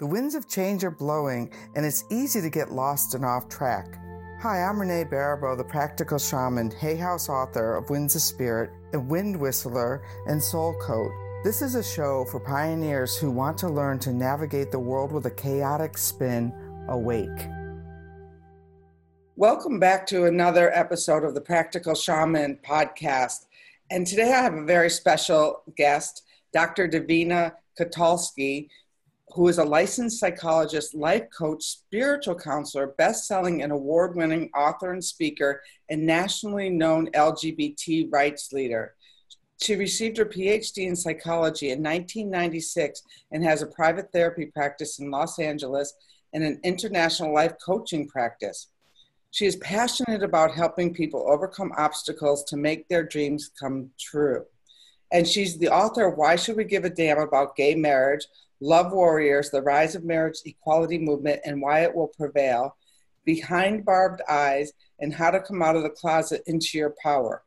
The 0.00 0.06
winds 0.06 0.34
of 0.34 0.48
change 0.48 0.82
are 0.82 0.90
blowing, 0.90 1.52
and 1.76 1.84
it's 1.84 2.06
easy 2.10 2.40
to 2.40 2.48
get 2.48 2.72
lost 2.72 3.14
and 3.14 3.22
off 3.22 3.50
track. 3.50 3.98
Hi, 4.40 4.62
I'm 4.62 4.80
Renee 4.80 5.04
Baribeau, 5.04 5.58
the 5.58 5.62
practical 5.62 6.18
shaman, 6.18 6.70
Hay 6.70 6.96
House 6.96 7.28
author 7.28 7.76
of 7.76 7.90
Winds 7.90 8.16
of 8.16 8.22
Spirit, 8.22 8.70
a 8.94 8.98
wind 8.98 9.38
whistler, 9.38 10.02
and 10.26 10.42
soul 10.42 10.74
coat. 10.80 11.10
This 11.44 11.60
is 11.60 11.74
a 11.74 11.84
show 11.84 12.24
for 12.30 12.40
pioneers 12.40 13.14
who 13.18 13.30
want 13.30 13.58
to 13.58 13.68
learn 13.68 13.98
to 13.98 14.10
navigate 14.10 14.72
the 14.72 14.78
world 14.78 15.12
with 15.12 15.26
a 15.26 15.30
chaotic 15.30 15.98
spin 15.98 16.50
awake. 16.88 17.28
Welcome 19.36 19.78
back 19.78 20.06
to 20.06 20.24
another 20.24 20.74
episode 20.74 21.24
of 21.24 21.34
the 21.34 21.42
Practical 21.42 21.94
Shaman 21.94 22.60
podcast. 22.66 23.44
And 23.90 24.06
today 24.06 24.32
I 24.32 24.40
have 24.40 24.54
a 24.54 24.64
very 24.64 24.88
special 24.88 25.62
guest, 25.76 26.22
Dr. 26.54 26.88
Davina 26.88 27.52
Kotulski 27.78 28.70
who 29.32 29.48
is 29.48 29.58
a 29.58 29.64
licensed 29.64 30.18
psychologist, 30.18 30.94
life 30.94 31.24
coach, 31.36 31.62
spiritual 31.62 32.34
counselor, 32.34 32.88
best-selling 32.98 33.62
and 33.62 33.72
award-winning 33.72 34.50
author 34.56 34.92
and 34.92 35.04
speaker, 35.04 35.62
and 35.88 36.04
nationally 36.04 36.68
known 36.68 37.10
LGBT 37.12 38.12
rights 38.12 38.52
leader. 38.52 38.94
She 39.62 39.76
received 39.76 40.16
her 40.16 40.24
PhD 40.24 40.86
in 40.86 40.96
psychology 40.96 41.66
in 41.66 41.82
1996 41.82 43.02
and 43.30 43.44
has 43.44 43.62
a 43.62 43.66
private 43.66 44.10
therapy 44.10 44.46
practice 44.46 44.98
in 44.98 45.10
Los 45.10 45.38
Angeles 45.38 45.94
and 46.32 46.42
an 46.42 46.60
international 46.64 47.34
life 47.34 47.52
coaching 47.64 48.08
practice. 48.08 48.68
She 49.32 49.46
is 49.46 49.56
passionate 49.56 50.22
about 50.22 50.54
helping 50.54 50.94
people 50.94 51.30
overcome 51.30 51.72
obstacles 51.76 52.42
to 52.44 52.56
make 52.56 52.88
their 52.88 53.04
dreams 53.04 53.50
come 53.58 53.90
true. 53.98 54.44
And 55.12 55.26
she's 55.26 55.58
the 55.58 55.68
author 55.68 56.06
of 56.06 56.16
Why 56.16 56.36
Should 56.36 56.56
We 56.56 56.64
Give 56.64 56.84
a 56.84 56.90
Damn 56.90 57.18
About 57.18 57.56
Gay 57.56 57.74
Marriage, 57.74 58.26
Love 58.60 58.92
Warriors, 58.92 59.50
The 59.50 59.62
Rise 59.62 59.94
of 59.94 60.04
Marriage 60.04 60.40
Equality 60.44 60.98
Movement 60.98 61.40
and 61.44 61.62
Why 61.62 61.80
It 61.80 61.94
Will 61.94 62.08
Prevail, 62.08 62.76
Behind 63.24 63.84
Barbed 63.84 64.20
Eyes, 64.28 64.72
and 64.98 65.14
How 65.14 65.30
to 65.30 65.40
Come 65.40 65.62
Out 65.62 65.76
of 65.76 65.82
the 65.82 65.90
Closet 65.90 66.42
into 66.46 66.78
Your 66.78 66.94
Power. 67.02 67.42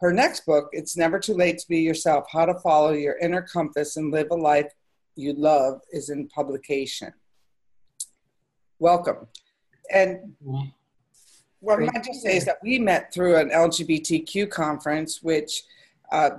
Her 0.00 0.12
next 0.12 0.44
book, 0.44 0.68
It's 0.72 0.96
Never 0.96 1.18
Too 1.18 1.34
Late 1.34 1.58
to 1.58 1.68
Be 1.68 1.80
Yourself 1.80 2.26
How 2.30 2.44
to 2.44 2.54
Follow 2.60 2.92
Your 2.92 3.16
Inner 3.18 3.42
Compass 3.42 3.96
and 3.96 4.12
Live 4.12 4.28
a 4.30 4.34
Life 4.34 4.70
You 5.16 5.32
Love, 5.32 5.80
is 5.92 6.10
in 6.10 6.28
publication. 6.28 7.12
Welcome. 8.78 9.28
And 9.90 10.34
what 11.60 11.78
I 11.78 11.86
might 11.86 12.04
just 12.04 12.20
say 12.20 12.36
is 12.36 12.44
that 12.44 12.58
we 12.62 12.78
met 12.78 13.14
through 13.14 13.36
an 13.36 13.48
LGBTQ 13.48 14.50
conference, 14.50 15.22
which 15.22 15.62
uh, 16.12 16.30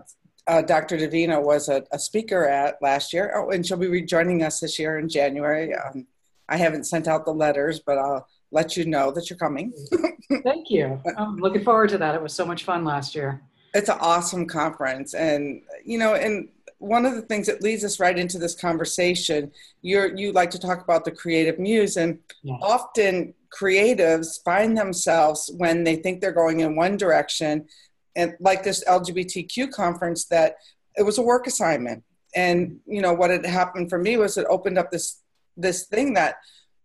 uh, 0.47 0.61
Dr. 0.61 0.97
Davina 0.97 1.41
was 1.41 1.69
a, 1.69 1.83
a, 1.91 1.97
speaker 1.97 2.47
at 2.47 2.81
last 2.81 3.13
year. 3.13 3.33
Oh, 3.35 3.49
and 3.49 3.65
she'll 3.65 3.77
be 3.77 3.87
rejoining 3.87 4.43
us 4.43 4.59
this 4.59 4.77
year 4.77 4.99
in 4.99 5.09
January. 5.09 5.73
Um, 5.73 6.05
I 6.47 6.57
haven't 6.57 6.85
sent 6.85 7.07
out 7.07 7.25
the 7.25 7.33
letters, 7.33 7.79
but 7.79 7.97
I'll 7.97 8.27
let 8.51 8.77
you 8.77 8.85
know 8.85 9.11
that 9.11 9.29
you're 9.29 9.39
coming. 9.39 9.73
Thank 10.43 10.69
you. 10.69 11.01
I'm 11.17 11.37
looking 11.37 11.63
forward 11.63 11.89
to 11.89 11.97
that. 11.97 12.13
It 12.13 12.21
was 12.21 12.33
so 12.33 12.45
much 12.45 12.63
fun 12.63 12.85
last 12.85 13.15
year. 13.15 13.41
It's 13.73 13.89
an 13.89 13.97
awesome 13.99 14.45
conference. 14.45 15.15
And, 15.15 15.63
you 15.83 15.97
know, 15.97 16.13
and 16.13 16.49
one 16.77 17.05
of 17.05 17.15
the 17.15 17.23
things 17.23 17.47
that 17.47 17.63
leads 17.63 17.83
us 17.83 17.99
right 17.99 18.17
into 18.17 18.37
this 18.37 18.53
conversation, 18.53 19.51
you're, 19.81 20.15
you 20.15 20.31
like 20.31 20.51
to 20.51 20.59
talk 20.59 20.83
about 20.83 21.05
the 21.05 21.11
creative 21.11 21.57
muse, 21.57 21.97
and 21.97 22.19
yes. 22.43 22.59
often 22.61 23.33
creatives 23.51 24.43
find 24.43 24.77
themselves 24.77 25.49
when 25.57 25.83
they 25.83 25.95
think 25.95 26.21
they're 26.21 26.31
going 26.31 26.59
in 26.59 26.75
one 26.75 26.97
direction 26.97 27.65
and 28.15 28.35
like 28.39 28.63
this 28.63 28.83
LGBTQ 28.85 29.71
conference 29.71 30.25
that 30.25 30.55
it 30.97 31.03
was 31.03 31.17
a 31.17 31.23
work 31.23 31.47
assignment. 31.47 32.03
And 32.35 32.79
you 32.85 33.01
know 33.01 33.13
what 33.13 33.29
had 33.29 33.45
happened 33.45 33.89
for 33.89 33.97
me 33.97 34.17
was 34.17 34.37
it 34.37 34.45
opened 34.49 34.77
up 34.77 34.91
this 34.91 35.21
this 35.57 35.85
thing 35.85 36.13
that 36.15 36.35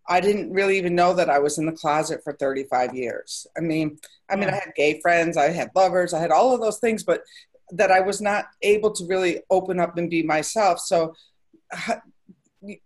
I 0.08 0.20
didn't 0.20 0.52
really 0.52 0.76
even 0.78 0.94
know 0.94 1.14
that 1.14 1.30
I 1.30 1.38
was 1.38 1.58
in 1.58 1.66
the 1.66 1.72
closet 1.72 2.22
for 2.24 2.32
35 2.32 2.94
years. 2.94 3.46
I 3.56 3.60
mean, 3.60 3.98
I 4.28 4.36
mean, 4.36 4.48
I 4.48 4.54
had 4.54 4.72
gay 4.74 5.00
friends, 5.00 5.36
I 5.36 5.50
had 5.50 5.70
lovers, 5.74 6.12
I 6.12 6.20
had 6.20 6.32
all 6.32 6.52
of 6.52 6.60
those 6.60 6.78
things, 6.78 7.04
but 7.04 7.22
that 7.70 7.92
I 7.92 8.00
was 8.00 8.20
not 8.20 8.47
able 8.62 8.91
to 8.92 9.06
really 9.06 9.42
open 9.50 9.78
up 9.78 9.97
and 9.97 10.10
be 10.10 10.22
myself. 10.22 10.80
So, 10.80 11.14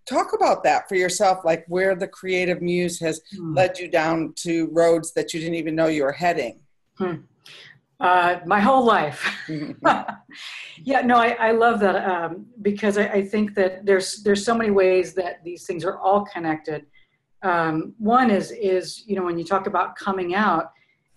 talk 0.06 0.34
about 0.34 0.65
that 0.65 0.88
for 0.88 0.94
yourself, 0.97 1.44
like 1.44 1.65
where 1.66 1.94
the 1.94 2.06
creative 2.06 2.61
muse 2.61 3.00
has 3.00 3.21
hmm. 3.34 3.55
led 3.55 3.78
you 3.78 3.88
down 3.88 4.34
to 4.37 4.69
roads 4.72 5.12
that 5.15 5.32
you 5.32 5.41
didn't 5.41 5.56
even 5.56 5.75
know 5.75 5.87
you 5.87 6.05
were 6.05 6.12
heading. 6.12 6.61
Hmm. 6.99 7.15
Uh, 8.00 8.41
my 8.44 8.60
whole 8.60 8.84
life. 8.84 9.25
yeah, 10.82 11.00
no, 11.00 11.16
I, 11.16 11.37
I 11.38 11.50
love 11.53 11.78
that 11.81 12.05
um, 12.05 12.47
because 12.60 12.99
I, 12.99 13.06
I, 13.06 13.22
think 13.22 13.55
that 13.55 13.87
there's 13.87 14.22
there's 14.25 14.44
so 14.44 14.55
many 14.55 14.72
ways 14.72 15.15
that 15.15 15.44
these 15.44 15.65
things 15.65 15.84
are 15.84 15.99
all 15.99 16.25
connected. 16.25 16.87
Um, 17.43 17.94
one 17.99 18.31
is 18.31 18.50
is 18.50 19.05
you 19.06 19.15
know 19.15 19.25
when 19.25 19.38
you 19.38 19.44
talk 19.44 19.69
about 19.69 19.94
coming 19.94 20.34
out, 20.34 20.72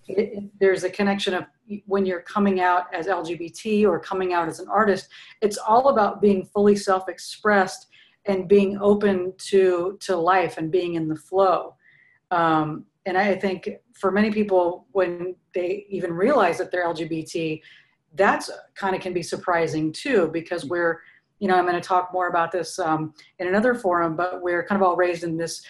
it, 0.07 0.19
it, 0.19 0.43
there's 0.59 0.83
a 0.83 0.89
connection 0.89 1.33
of 1.33 1.45
when 1.85 2.05
you're 2.05 2.21
coming 2.21 2.61
out 2.61 2.93
as 2.93 3.07
LGBT 3.07 3.87
or 3.87 3.99
coming 3.99 4.33
out 4.33 4.47
as 4.47 4.59
an 4.59 4.67
artist. 4.69 5.09
It's 5.41 5.57
all 5.57 5.89
about 5.89 6.21
being 6.21 6.45
fully 6.45 6.75
self-expressed 6.75 7.87
and 8.25 8.47
being 8.47 8.77
open 8.79 9.33
to 9.49 9.97
to 10.01 10.15
life 10.15 10.57
and 10.57 10.71
being 10.71 10.93
in 10.93 11.07
the 11.07 11.15
flow. 11.15 11.75
Um, 12.29 12.85
and 13.07 13.17
I 13.17 13.35
think 13.35 13.69
for 13.99 14.11
many 14.11 14.31
people, 14.31 14.85
when 14.91 15.35
they 15.53 15.85
even 15.89 16.13
realize 16.13 16.57
that 16.57 16.71
they're 16.71 16.85
LGBT, 16.85 17.61
that's 18.15 18.49
kind 18.75 18.95
of 18.95 19.01
can 19.01 19.13
be 19.13 19.23
surprising 19.23 19.91
too, 19.91 20.29
because 20.31 20.63
mm-hmm. 20.63 20.71
we're, 20.71 21.01
you 21.39 21.47
know, 21.47 21.55
I'm 21.55 21.65
going 21.65 21.75
to 21.75 21.87
talk 21.87 22.11
more 22.13 22.27
about 22.27 22.51
this 22.51 22.79
um, 22.79 23.13
in 23.39 23.47
another 23.47 23.75
forum, 23.75 24.15
but 24.15 24.41
we're 24.41 24.65
kind 24.65 24.81
of 24.81 24.87
all 24.87 24.95
raised 24.95 25.23
in 25.23 25.37
this 25.37 25.63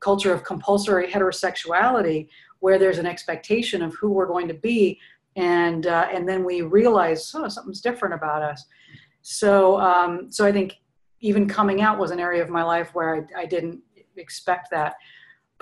culture 0.00 0.32
of 0.32 0.44
compulsory 0.44 1.08
heterosexuality 1.08 2.28
where 2.60 2.78
there's 2.78 2.98
an 2.98 3.06
expectation 3.06 3.82
of 3.82 3.94
who 3.94 4.10
we're 4.10 4.26
going 4.26 4.46
to 4.46 4.54
be. 4.54 5.00
And, 5.34 5.86
uh, 5.86 6.08
and 6.12 6.28
then 6.28 6.44
we 6.44 6.62
realize, 6.62 7.32
oh, 7.34 7.48
something's 7.48 7.80
different 7.80 8.14
about 8.14 8.42
us. 8.42 8.64
So, 9.22 9.80
um, 9.80 10.30
so 10.30 10.46
I 10.46 10.52
think 10.52 10.76
even 11.20 11.48
coming 11.48 11.80
out 11.80 11.98
was 11.98 12.10
an 12.10 12.20
area 12.20 12.42
of 12.42 12.50
my 12.50 12.62
life 12.62 12.90
where 12.92 13.26
I, 13.36 13.42
I 13.42 13.46
didn't 13.46 13.80
expect 14.16 14.70
that. 14.70 14.94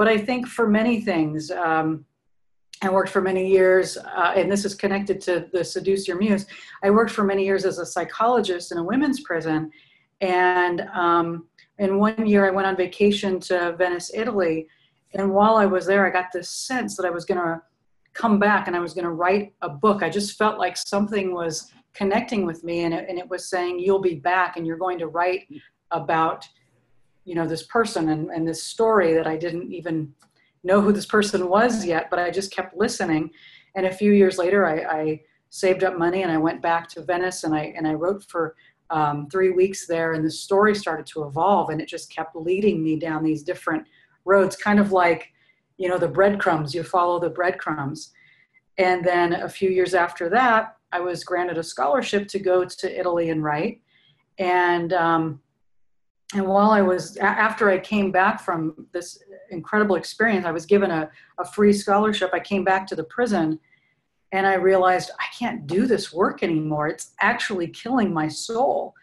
But 0.01 0.09
I 0.09 0.17
think 0.17 0.49
for 0.49 0.67
many 0.67 1.03
things, 1.03 1.51
um, 1.51 2.07
I 2.81 2.89
worked 2.89 3.11
for 3.11 3.21
many 3.21 3.47
years, 3.47 3.99
uh, 3.99 4.33
and 4.35 4.51
this 4.51 4.65
is 4.65 4.75
connected 4.75 5.21
to 5.21 5.47
the 5.53 5.63
Seduce 5.63 6.09
Your 6.09 6.17
Muse. 6.17 6.47
I 6.83 6.89
worked 6.89 7.11
for 7.11 7.23
many 7.23 7.45
years 7.45 7.67
as 7.67 7.79
a 7.79 7.85
psychologist 7.85 8.73
in 8.73 8.79
a 8.79 8.83
women's 8.83 9.21
prison. 9.21 9.71
And 10.23 10.89
um, 10.95 11.49
in 11.79 11.99
one 11.99 12.27
year, 12.27 12.47
I 12.47 12.51
went 12.51 12.67
on 12.67 12.79
vacation 12.79 13.41
to 13.41 13.75
Venice, 13.77 14.11
Italy. 14.15 14.69
And 15.13 15.35
while 15.35 15.57
I 15.57 15.67
was 15.67 15.85
there, 15.85 16.07
I 16.07 16.11
got 16.11 16.33
this 16.33 16.49
sense 16.49 16.97
that 16.97 17.05
I 17.05 17.11
was 17.11 17.27
going 17.27 17.37
to 17.37 17.61
come 18.15 18.39
back 18.39 18.69
and 18.69 18.77
I 18.77 18.81
was 18.81 18.95
going 18.95 19.05
to 19.05 19.11
write 19.11 19.53
a 19.61 19.69
book. 19.69 20.03
I 20.03 20.09
just 20.09 20.39
felt 20.39 20.59
like 20.59 20.79
something 20.79 21.35
was 21.35 21.71
connecting 21.93 22.47
with 22.47 22.65
me, 22.65 22.85
and 22.85 22.95
it, 22.95 23.07
and 23.11 23.19
it 23.19 23.29
was 23.29 23.51
saying, 23.51 23.79
You'll 23.79 24.01
be 24.01 24.15
back 24.15 24.57
and 24.57 24.67
you're 24.67 24.79
going 24.79 24.99
to 25.01 25.09
write 25.09 25.47
about 25.91 26.49
you 27.25 27.35
know 27.35 27.47
this 27.47 27.65
person 27.65 28.09
and, 28.09 28.31
and 28.31 28.47
this 28.47 28.63
story 28.63 29.15
that 29.15 29.27
i 29.27 29.37
didn't 29.37 29.73
even 29.73 30.13
know 30.65 30.81
who 30.81 30.93
this 30.93 31.07
person 31.07 31.49
was 31.49 31.85
yet 31.85 32.09
but 32.11 32.19
i 32.19 32.31
just 32.31 32.53
kept 32.53 32.77
listening. 32.77 33.31
And 33.77 33.87
a 33.87 33.93
few 33.93 34.13
years 34.13 34.39
later 34.39 34.67
i, 34.67 35.01
I 35.01 35.21
saved 35.51 35.85
up 35.85 35.99
money 35.99 36.23
and 36.23 36.33
i 36.33 36.37
went 36.37 36.63
back 36.63 36.89
to 36.91 37.03
venice 37.03 37.45
and 37.45 37.55
i 37.55 37.73
and 37.77 37.87
i 37.87 37.95
wrote 37.95 38.25
for 38.25 38.57
um, 38.91 39.29
three 39.31 39.51
weeks 39.51 39.87
there 39.87 40.15
and 40.15 40.25
the 40.25 40.31
story 40.31 40.75
started 40.75 41.07
to 41.07 41.25
evolve 41.25 41.71
and 41.71 41.81
it 41.81 41.89
just 41.89 42.13
kept 42.13 42.35
leading 42.35 42.83
me 42.83 42.99
down 42.99 43.23
these 43.23 43.45
different 43.45 43.87
roads 44.25 44.57
kind 44.57 44.81
of 44.81 44.91
like 44.91 45.33
you 45.81 45.89
know 45.89 45.99
the 45.99 46.07
breadcrumbs. 46.07 46.75
You 46.75 46.85
follow 46.85 47.19
the 47.19 47.31
breadcrumbs. 47.31 48.13
And 48.77 49.05
then 49.05 49.33
a 49.33 49.49
few 49.49 49.71
years 49.71 49.95
after 49.95 50.29
that 50.29 50.77
i 50.93 51.01
was 51.01 51.25
granted 51.25 51.59
a 51.59 51.63
scholarship 51.63 52.29
to 52.29 52.39
go 52.39 52.65
to 52.65 53.01
italy 53.01 53.31
and 53.31 53.43
write. 53.43 53.81
And 54.39 54.93
um, 54.93 55.41
and 56.35 56.47
while 56.47 56.71
I 56.71 56.81
was, 56.81 57.17
after 57.17 57.71
I 57.71 57.79
came 57.79 58.13
back 58.13 58.41
from 58.41 58.87
this 58.93 59.19
incredible 59.51 59.97
experience, 59.97 60.47
I 60.47 60.53
was 60.53 60.65
given 60.65 60.91
a, 60.91 61.11
a 61.39 61.45
free 61.45 61.73
scholarship. 61.73 62.31
I 62.33 62.39
came 62.39 62.63
back 62.63 62.87
to 62.89 62.97
the 62.97 63.05
prison 63.05 63.59
and 64.33 64.47
I 64.47 64.55
realized 64.55 65.11
I 65.19 65.25
can't 65.37 65.67
do 65.67 65.87
this 65.87 66.13
work 66.13 66.45
anymore. 66.45 66.87
It's 66.87 67.15
actually 67.21 67.67
killing 67.69 68.15
my 68.15 68.29
soul. 68.29 68.95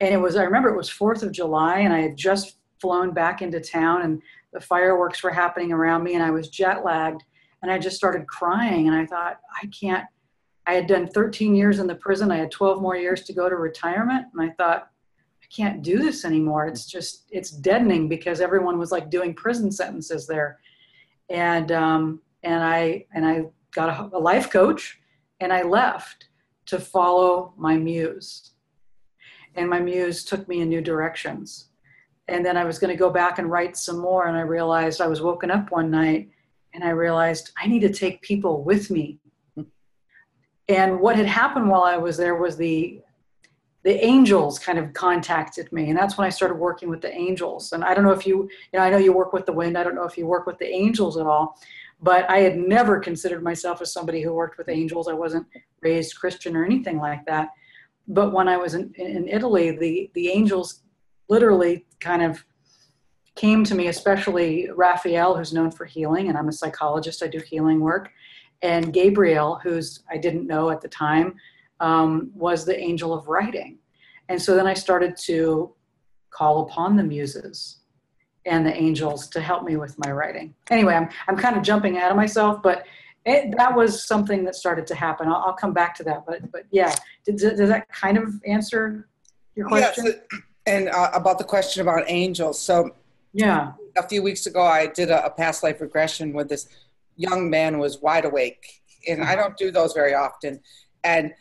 And 0.00 0.14
it 0.14 0.16
was, 0.16 0.36
I 0.36 0.44
remember 0.44 0.70
it 0.70 0.76
was 0.76 0.88
4th 0.88 1.22
of 1.22 1.32
July 1.32 1.80
and 1.80 1.92
I 1.92 2.00
had 2.00 2.16
just 2.16 2.56
flown 2.80 3.12
back 3.12 3.42
into 3.42 3.60
town 3.60 4.02
and 4.02 4.22
the 4.54 4.60
fireworks 4.60 5.22
were 5.22 5.30
happening 5.30 5.72
around 5.72 6.02
me 6.02 6.14
and 6.14 6.22
I 6.22 6.30
was 6.30 6.48
jet 6.48 6.82
lagged 6.82 7.22
and 7.62 7.70
I 7.70 7.78
just 7.78 7.96
started 7.96 8.26
crying 8.26 8.88
and 8.88 8.96
I 8.96 9.04
thought, 9.04 9.38
I 9.62 9.66
can't, 9.66 10.06
I 10.66 10.72
had 10.72 10.86
done 10.86 11.06
13 11.08 11.54
years 11.54 11.78
in 11.78 11.86
the 11.86 11.94
prison. 11.94 12.30
I 12.30 12.38
had 12.38 12.50
12 12.50 12.80
more 12.80 12.96
years 12.96 13.22
to 13.24 13.34
go 13.34 13.50
to 13.50 13.56
retirement. 13.56 14.28
And 14.32 14.50
I 14.50 14.54
thought, 14.54 14.89
can't 15.54 15.82
do 15.82 15.98
this 15.98 16.24
anymore. 16.24 16.66
It's 16.66 16.86
just 16.86 17.26
it's 17.30 17.50
deadening 17.50 18.08
because 18.08 18.40
everyone 18.40 18.78
was 18.78 18.92
like 18.92 19.10
doing 19.10 19.34
prison 19.34 19.70
sentences 19.70 20.26
there, 20.26 20.60
and 21.28 21.72
um, 21.72 22.22
and 22.42 22.62
I 22.62 23.06
and 23.14 23.26
I 23.26 23.44
got 23.72 23.88
a, 23.88 24.16
a 24.16 24.18
life 24.18 24.50
coach, 24.50 24.98
and 25.40 25.52
I 25.52 25.62
left 25.62 26.28
to 26.66 26.78
follow 26.78 27.54
my 27.56 27.76
muse, 27.76 28.52
and 29.54 29.68
my 29.68 29.80
muse 29.80 30.24
took 30.24 30.46
me 30.48 30.60
in 30.60 30.68
new 30.68 30.80
directions, 30.80 31.68
and 32.28 32.44
then 32.46 32.56
I 32.56 32.64
was 32.64 32.78
going 32.78 32.92
to 32.92 32.98
go 32.98 33.10
back 33.10 33.38
and 33.38 33.50
write 33.50 33.76
some 33.76 33.98
more. 33.98 34.26
And 34.26 34.36
I 34.36 34.42
realized 34.42 35.00
I 35.00 35.08
was 35.08 35.20
woken 35.20 35.50
up 35.50 35.70
one 35.70 35.90
night 35.90 36.30
and 36.72 36.84
I 36.84 36.90
realized 36.90 37.52
I 37.60 37.66
need 37.66 37.80
to 37.80 37.92
take 37.92 38.22
people 38.22 38.62
with 38.62 38.90
me. 38.90 39.18
And 40.68 41.00
what 41.00 41.16
had 41.16 41.26
happened 41.26 41.68
while 41.68 41.82
I 41.82 41.96
was 41.96 42.16
there 42.16 42.36
was 42.36 42.56
the 42.56 43.00
the 43.82 44.04
angels 44.04 44.58
kind 44.58 44.78
of 44.78 44.92
contacted 44.92 45.72
me 45.72 45.88
and 45.88 45.98
that's 45.98 46.18
when 46.18 46.26
i 46.26 46.30
started 46.30 46.54
working 46.54 46.88
with 46.88 47.00
the 47.00 47.12
angels. 47.12 47.72
And 47.72 47.84
i 47.84 47.94
don't 47.94 48.04
know 48.04 48.12
if 48.12 48.26
you 48.26 48.48
you 48.72 48.78
know 48.78 48.80
i 48.80 48.90
know 48.90 48.98
you 48.98 49.12
work 49.12 49.32
with 49.32 49.46
the 49.46 49.52
wind 49.52 49.76
i 49.76 49.82
don't 49.82 49.94
know 49.94 50.04
if 50.04 50.18
you 50.18 50.26
work 50.26 50.46
with 50.46 50.58
the 50.58 50.68
angels 50.68 51.16
at 51.16 51.26
all 51.26 51.58
but 52.02 52.28
i 52.30 52.38
had 52.38 52.56
never 52.58 52.98
considered 52.98 53.42
myself 53.42 53.80
as 53.80 53.92
somebody 53.92 54.22
who 54.22 54.32
worked 54.32 54.58
with 54.58 54.68
angels. 54.68 55.08
I 55.08 55.12
wasn't 55.12 55.46
raised 55.82 56.16
christian 56.16 56.56
or 56.56 56.64
anything 56.64 56.98
like 56.98 57.24
that. 57.26 57.48
But 58.08 58.32
when 58.32 58.48
i 58.48 58.56
was 58.56 58.74
in, 58.74 58.92
in 58.96 59.28
italy 59.28 59.70
the 59.70 60.10
the 60.14 60.28
angels 60.28 60.82
literally 61.28 61.86
kind 62.00 62.22
of 62.22 62.44
came 63.36 63.64
to 63.64 63.74
me, 63.74 63.86
especially 63.86 64.68
Raphael, 64.74 65.36
who's 65.36 65.52
known 65.52 65.70
for 65.70 65.86
healing, 65.86 66.28
and 66.28 66.36
I'm 66.36 66.48
a 66.48 66.52
psychologist, 66.52 67.22
I 67.22 67.28
do 67.28 67.38
healing 67.38 67.80
work, 67.80 68.10
and 68.60 68.92
Gabriel, 68.92 69.58
who's 69.62 70.02
I 70.10 70.18
didn't 70.18 70.46
know 70.46 70.68
at 70.70 70.80
the 70.80 70.88
time, 70.88 71.36
um, 71.80 72.30
was 72.34 72.64
the 72.64 72.78
angel 72.78 73.12
of 73.12 73.28
writing. 73.28 73.78
And 74.28 74.40
so 74.40 74.54
then 74.54 74.66
I 74.66 74.74
started 74.74 75.16
to 75.24 75.72
call 76.30 76.62
upon 76.62 76.96
the 76.96 77.02
muses 77.02 77.78
and 78.46 78.64
the 78.64 78.74
angels 78.74 79.28
to 79.28 79.40
help 79.40 79.64
me 79.64 79.76
with 79.76 79.98
my 79.98 80.10
writing. 80.10 80.54
Anyway, 80.70 80.94
I'm, 80.94 81.08
I'm 81.28 81.36
kind 81.36 81.56
of 81.56 81.62
jumping 81.62 81.96
ahead 81.96 82.10
of 82.10 82.16
myself, 82.16 82.62
but 82.62 82.86
it, 83.26 83.54
that 83.56 83.74
was 83.74 84.04
something 84.06 84.44
that 84.44 84.54
started 84.54 84.86
to 84.86 84.94
happen. 84.94 85.28
I'll, 85.28 85.42
I'll 85.46 85.52
come 85.52 85.74
back 85.74 85.94
to 85.96 86.04
that, 86.04 86.24
but 86.26 86.50
but 86.50 86.62
yeah, 86.70 86.94
does, 87.26 87.42
does 87.42 87.68
that 87.68 87.86
kind 87.90 88.16
of 88.16 88.40
answer 88.46 89.08
your 89.54 89.68
question? 89.68 90.06
Yes, 90.06 90.40
and 90.66 90.88
uh, 90.88 91.10
about 91.12 91.38
the 91.38 91.44
question 91.44 91.82
about 91.82 92.04
angels. 92.06 92.58
So 92.58 92.94
yeah, 93.34 93.72
a 93.96 94.08
few 94.08 94.22
weeks 94.22 94.46
ago, 94.46 94.62
I 94.62 94.86
did 94.86 95.10
a, 95.10 95.26
a 95.26 95.30
past 95.30 95.62
life 95.62 95.82
regression 95.82 96.32
with 96.32 96.48
this 96.48 96.68
young 97.16 97.50
man 97.50 97.78
was 97.78 98.00
wide 98.00 98.24
awake, 98.24 98.80
and 99.06 99.22
I 99.22 99.36
don't 99.36 99.56
do 99.58 99.70
those 99.70 99.92
very 99.92 100.14
often. 100.14 100.60
And 101.04 101.34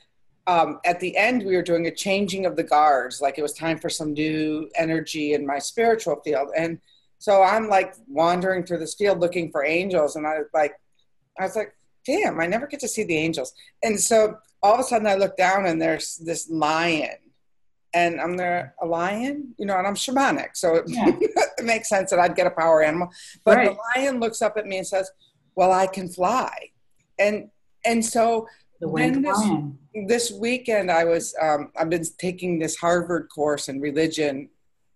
um, 0.50 0.80
at 0.84 1.00
the 1.00 1.16
end, 1.16 1.44
we 1.44 1.56
were 1.56 1.62
doing 1.62 1.86
a 1.86 1.94
changing 1.94 2.48
of 2.48 2.56
the 2.56 2.64
guards, 2.64 3.22
like 3.22 3.38
it 3.38 3.44
was 3.44 3.54
time 3.54 3.78
for 3.78 3.88
some 3.88 4.14
new 4.14 4.68
energy 4.76 5.34
in 5.34 5.46
my 5.46 5.60
spiritual 5.60 6.20
field. 6.26 6.50
And 6.58 6.80
so 7.20 7.44
I'm 7.44 7.70
like 7.70 7.94
wandering 8.08 8.64
through 8.64 8.80
this 8.80 8.96
field 8.96 9.20
looking 9.20 9.52
for 9.52 9.64
angels, 9.64 10.16
and 10.16 10.26
I 10.26 10.40
was 10.40 10.48
like, 10.52 10.74
I 11.40 11.44
was 11.44 11.56
like, 11.56 11.76
damn, 12.04 12.40
I 12.40 12.48
never 12.48 12.66
get 12.66 12.80
to 12.80 12.88
see 12.88 13.04
the 13.04 13.16
angels. 13.16 13.54
And 13.84 14.00
so 14.00 14.40
all 14.64 14.74
of 14.74 14.80
a 14.80 14.84
sudden, 14.84 15.06
I 15.06 15.16
look 15.16 15.38
down, 15.38 15.68
and 15.68 15.80
there's 15.80 16.18
this 16.18 16.50
lion 16.50 17.18
and 17.94 18.22
I'm 18.22 18.38
there 18.38 18.76
a 18.82 18.86
lion, 18.86 19.56
you 19.58 19.66
know, 19.66 19.78
and 19.78 19.88
I'm 19.88 19.96
shamanic, 19.96 20.50
so 20.54 20.76
it, 20.76 20.86
yeah. 20.88 21.08
it 21.20 21.66
makes 21.66 21.90
sense 21.90 22.12
that 22.12 22.20
I'd 22.20 22.36
get 22.36 22.48
a 22.48 22.52
power 22.52 22.84
animal. 22.84 23.10
But 23.44 23.58
right. 23.58 23.70
the 23.70 24.02
lion 24.02 24.20
looks 24.20 24.42
up 24.42 24.58
at 24.58 24.68
me 24.68 24.78
and 24.78 24.86
says, 24.86 25.12
"Well, 25.56 25.72
I 25.72 25.88
can 25.88 26.08
fly," 26.08 26.70
and 27.18 27.50
and 27.86 28.06
so 28.06 28.48
when 28.80 29.22
this, 29.22 29.50
this 30.08 30.32
weekend 30.32 30.90
I 30.90 31.06
was 31.06 31.36
um, 31.42 31.72
I've 31.78 31.90
been 31.90 32.06
taking 32.18 32.60
this 32.60 32.78
Harvard 32.78 33.28
course 33.34 33.68
in 33.68 33.82
religion, 33.82 34.50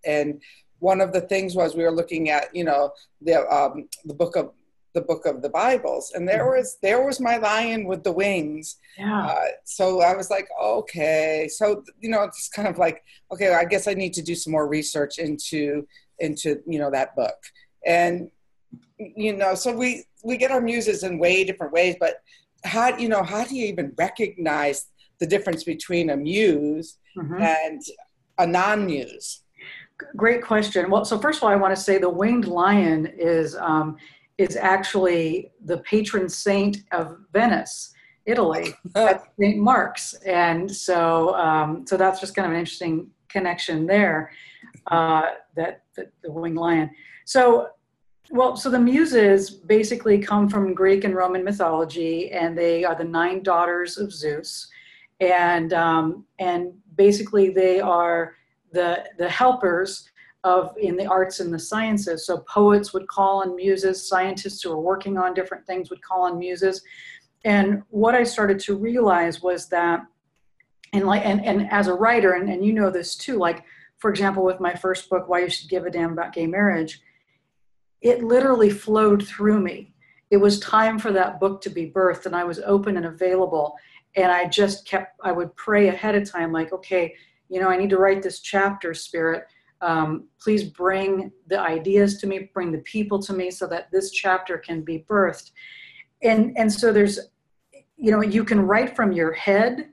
and 0.05 0.41
one 0.79 1.01
of 1.01 1.13
the 1.13 1.21
things 1.21 1.55
was 1.55 1.75
we 1.75 1.83
were 1.83 1.91
looking 1.91 2.29
at 2.29 2.55
you 2.55 2.63
know 2.63 2.91
the 3.21 3.45
um, 3.53 3.89
the 4.05 4.13
book 4.13 4.35
of 4.35 4.51
the 4.93 5.01
book 5.01 5.25
of 5.25 5.41
the 5.41 5.49
Bibles, 5.49 6.11
and 6.13 6.27
there 6.27 6.45
was 6.45 6.77
there 6.81 7.03
was 7.05 7.19
my 7.19 7.37
lion 7.37 7.85
with 7.85 8.03
the 8.03 8.11
wings. 8.11 8.77
Yeah. 8.97 9.25
Uh, 9.25 9.45
so 9.65 10.01
I 10.01 10.15
was 10.15 10.29
like, 10.29 10.47
okay, 10.61 11.49
so 11.51 11.83
you 11.99 12.09
know, 12.09 12.23
it's 12.23 12.47
kind 12.49 12.67
of 12.67 12.77
like, 12.77 13.03
okay, 13.31 13.53
I 13.53 13.65
guess 13.65 13.87
I 13.87 13.95
need 13.95 14.13
to 14.13 14.21
do 14.21 14.35
some 14.35 14.51
more 14.51 14.67
research 14.67 15.17
into 15.17 15.87
into 16.19 16.61
you 16.67 16.79
know 16.79 16.91
that 16.91 17.15
book, 17.15 17.37
and 17.85 18.29
you 18.97 19.35
know, 19.35 19.55
so 19.55 19.75
we 19.75 20.05
we 20.23 20.37
get 20.37 20.51
our 20.51 20.61
muses 20.61 21.03
in 21.03 21.17
way 21.17 21.43
different 21.43 21.73
ways, 21.73 21.95
but 21.99 22.21
how 22.63 22.97
you 22.97 23.09
know 23.09 23.23
how 23.23 23.43
do 23.43 23.55
you 23.55 23.67
even 23.67 23.93
recognize 23.97 24.87
the 25.19 25.27
difference 25.27 25.63
between 25.63 26.09
a 26.09 26.17
muse 26.17 26.97
mm-hmm. 27.17 27.41
and 27.41 27.81
a 28.37 28.47
non-muse? 28.47 29.41
Great 30.15 30.41
question. 30.41 30.89
Well, 30.89 31.05
so 31.05 31.19
first 31.19 31.37
of 31.39 31.43
all, 31.43 31.49
I 31.49 31.55
want 31.55 31.75
to 31.75 31.81
say 31.81 31.97
the 31.97 32.09
winged 32.09 32.47
lion 32.47 33.05
is 33.17 33.55
um, 33.55 33.97
is 34.37 34.55
actually 34.55 35.51
the 35.65 35.77
patron 35.79 36.27
saint 36.27 36.77
of 36.91 37.17
Venice, 37.33 37.93
Italy, 38.25 38.73
at 38.95 39.23
St. 39.39 39.57
Mark's. 39.57 40.13
And 40.25 40.69
so, 40.69 41.35
um, 41.35 41.85
so 41.87 41.97
that's 41.97 42.19
just 42.19 42.35
kind 42.35 42.45
of 42.45 42.51
an 42.51 42.59
interesting 42.59 43.09
connection 43.29 43.85
there, 43.85 44.31
uh, 44.87 45.23
that, 45.55 45.83
that 45.95 46.11
the 46.23 46.31
winged 46.31 46.57
lion. 46.57 46.89
So, 47.25 47.69
well, 48.31 48.55
so 48.55 48.69
the 48.69 48.79
muses 48.79 49.49
basically 49.49 50.17
come 50.17 50.49
from 50.49 50.73
Greek 50.73 51.03
and 51.03 51.15
Roman 51.15 51.43
mythology, 51.43 52.31
and 52.31 52.57
they 52.57 52.83
are 52.83 52.95
the 52.95 53.03
nine 53.03 53.43
daughters 53.43 53.97
of 53.97 54.11
Zeus, 54.11 54.67
and 55.19 55.73
um, 55.73 56.25
and 56.39 56.73
basically 56.95 57.49
they 57.49 57.79
are 57.79 58.35
the 58.71 59.05
the 59.17 59.29
helpers 59.29 60.09
of 60.43 60.75
in 60.77 60.97
the 60.97 61.05
arts 61.05 61.39
and 61.39 61.53
the 61.53 61.59
sciences. 61.59 62.25
So 62.25 62.39
poets 62.39 62.93
would 62.93 63.07
call 63.07 63.41
on 63.41 63.55
muses, 63.55 64.07
scientists 64.07 64.61
who 64.61 64.71
are 64.71 64.79
working 64.79 65.17
on 65.17 65.33
different 65.33 65.65
things 65.65 65.89
would 65.89 66.01
call 66.01 66.23
on 66.23 66.37
muses. 66.37 66.81
And 67.45 67.83
what 67.89 68.15
I 68.15 68.23
started 68.23 68.59
to 68.61 68.75
realize 68.75 69.41
was 69.41 69.67
that, 69.69 70.05
and 70.93 71.05
like, 71.05 71.25
and, 71.25 71.43
and 71.45 71.69
as 71.71 71.87
a 71.87 71.93
writer, 71.93 72.33
and, 72.33 72.49
and 72.49 72.65
you 72.65 72.73
know 72.73 72.89
this 72.89 73.15
too, 73.15 73.37
like, 73.37 73.63
for 73.97 74.09
example, 74.09 74.43
with 74.43 74.59
my 74.59 74.73
first 74.73 75.09
book, 75.09 75.27
Why 75.27 75.39
You 75.39 75.49
Should 75.49 75.69
Give 75.69 75.85
a 75.85 75.89
Damn 75.89 76.13
About 76.13 76.33
Gay 76.33 76.47
Marriage, 76.47 77.01
it 78.03 78.23
literally 78.23 78.69
flowed 78.69 79.27
through 79.27 79.59
me. 79.59 79.95
It 80.29 80.37
was 80.37 80.59
time 80.59 80.99
for 80.99 81.11
that 81.13 81.39
book 81.39 81.61
to 81.61 81.69
be 81.71 81.89
birthed, 81.89 82.27
and 82.27 82.35
I 82.35 82.43
was 82.43 82.59
open 82.59 82.97
and 82.97 83.07
available. 83.07 83.75
And 84.15 84.31
I 84.31 84.47
just 84.47 84.87
kept, 84.87 85.19
I 85.23 85.31
would 85.31 85.55
pray 85.55 85.87
ahead 85.87 86.13
of 86.13 86.29
time, 86.29 86.51
like, 86.51 86.71
okay, 86.71 87.15
you 87.49 87.59
know, 87.59 87.69
I 87.69 87.77
need 87.77 87.89
to 87.89 87.97
write 87.97 88.21
this 88.21 88.39
chapter, 88.41 88.93
Spirit 88.93 89.45
um, 89.83 90.29
please 90.41 90.63
bring 90.63 91.31
the 91.47 91.59
ideas 91.59 92.17
to 92.19 92.27
me, 92.27 92.49
bring 92.53 92.71
the 92.71 92.79
people 92.79 93.21
to 93.21 93.33
me 93.33 93.51
so 93.51 93.67
that 93.67 93.91
this 93.91 94.11
chapter 94.11 94.57
can 94.57 94.81
be 94.81 95.05
birthed. 95.09 95.51
And, 96.23 96.57
and 96.57 96.71
so 96.71 96.93
there's, 96.93 97.19
you 97.97 98.11
know, 98.11 98.21
you 98.21 98.45
can 98.45 98.61
write 98.61 98.95
from 98.95 99.11
your 99.11 99.33
head 99.33 99.89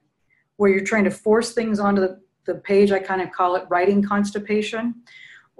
where 0.57 0.71
you're 0.71 0.85
trying 0.85 1.05
to 1.05 1.11
force 1.11 1.53
things 1.53 1.81
onto 1.81 2.01
the, 2.01 2.21
the 2.47 2.55
page. 2.55 2.93
I 2.93 3.01
kind 3.01 3.21
of 3.21 3.33
call 3.33 3.57
it 3.57 3.65
writing 3.69 4.01
constipation. 4.01 4.95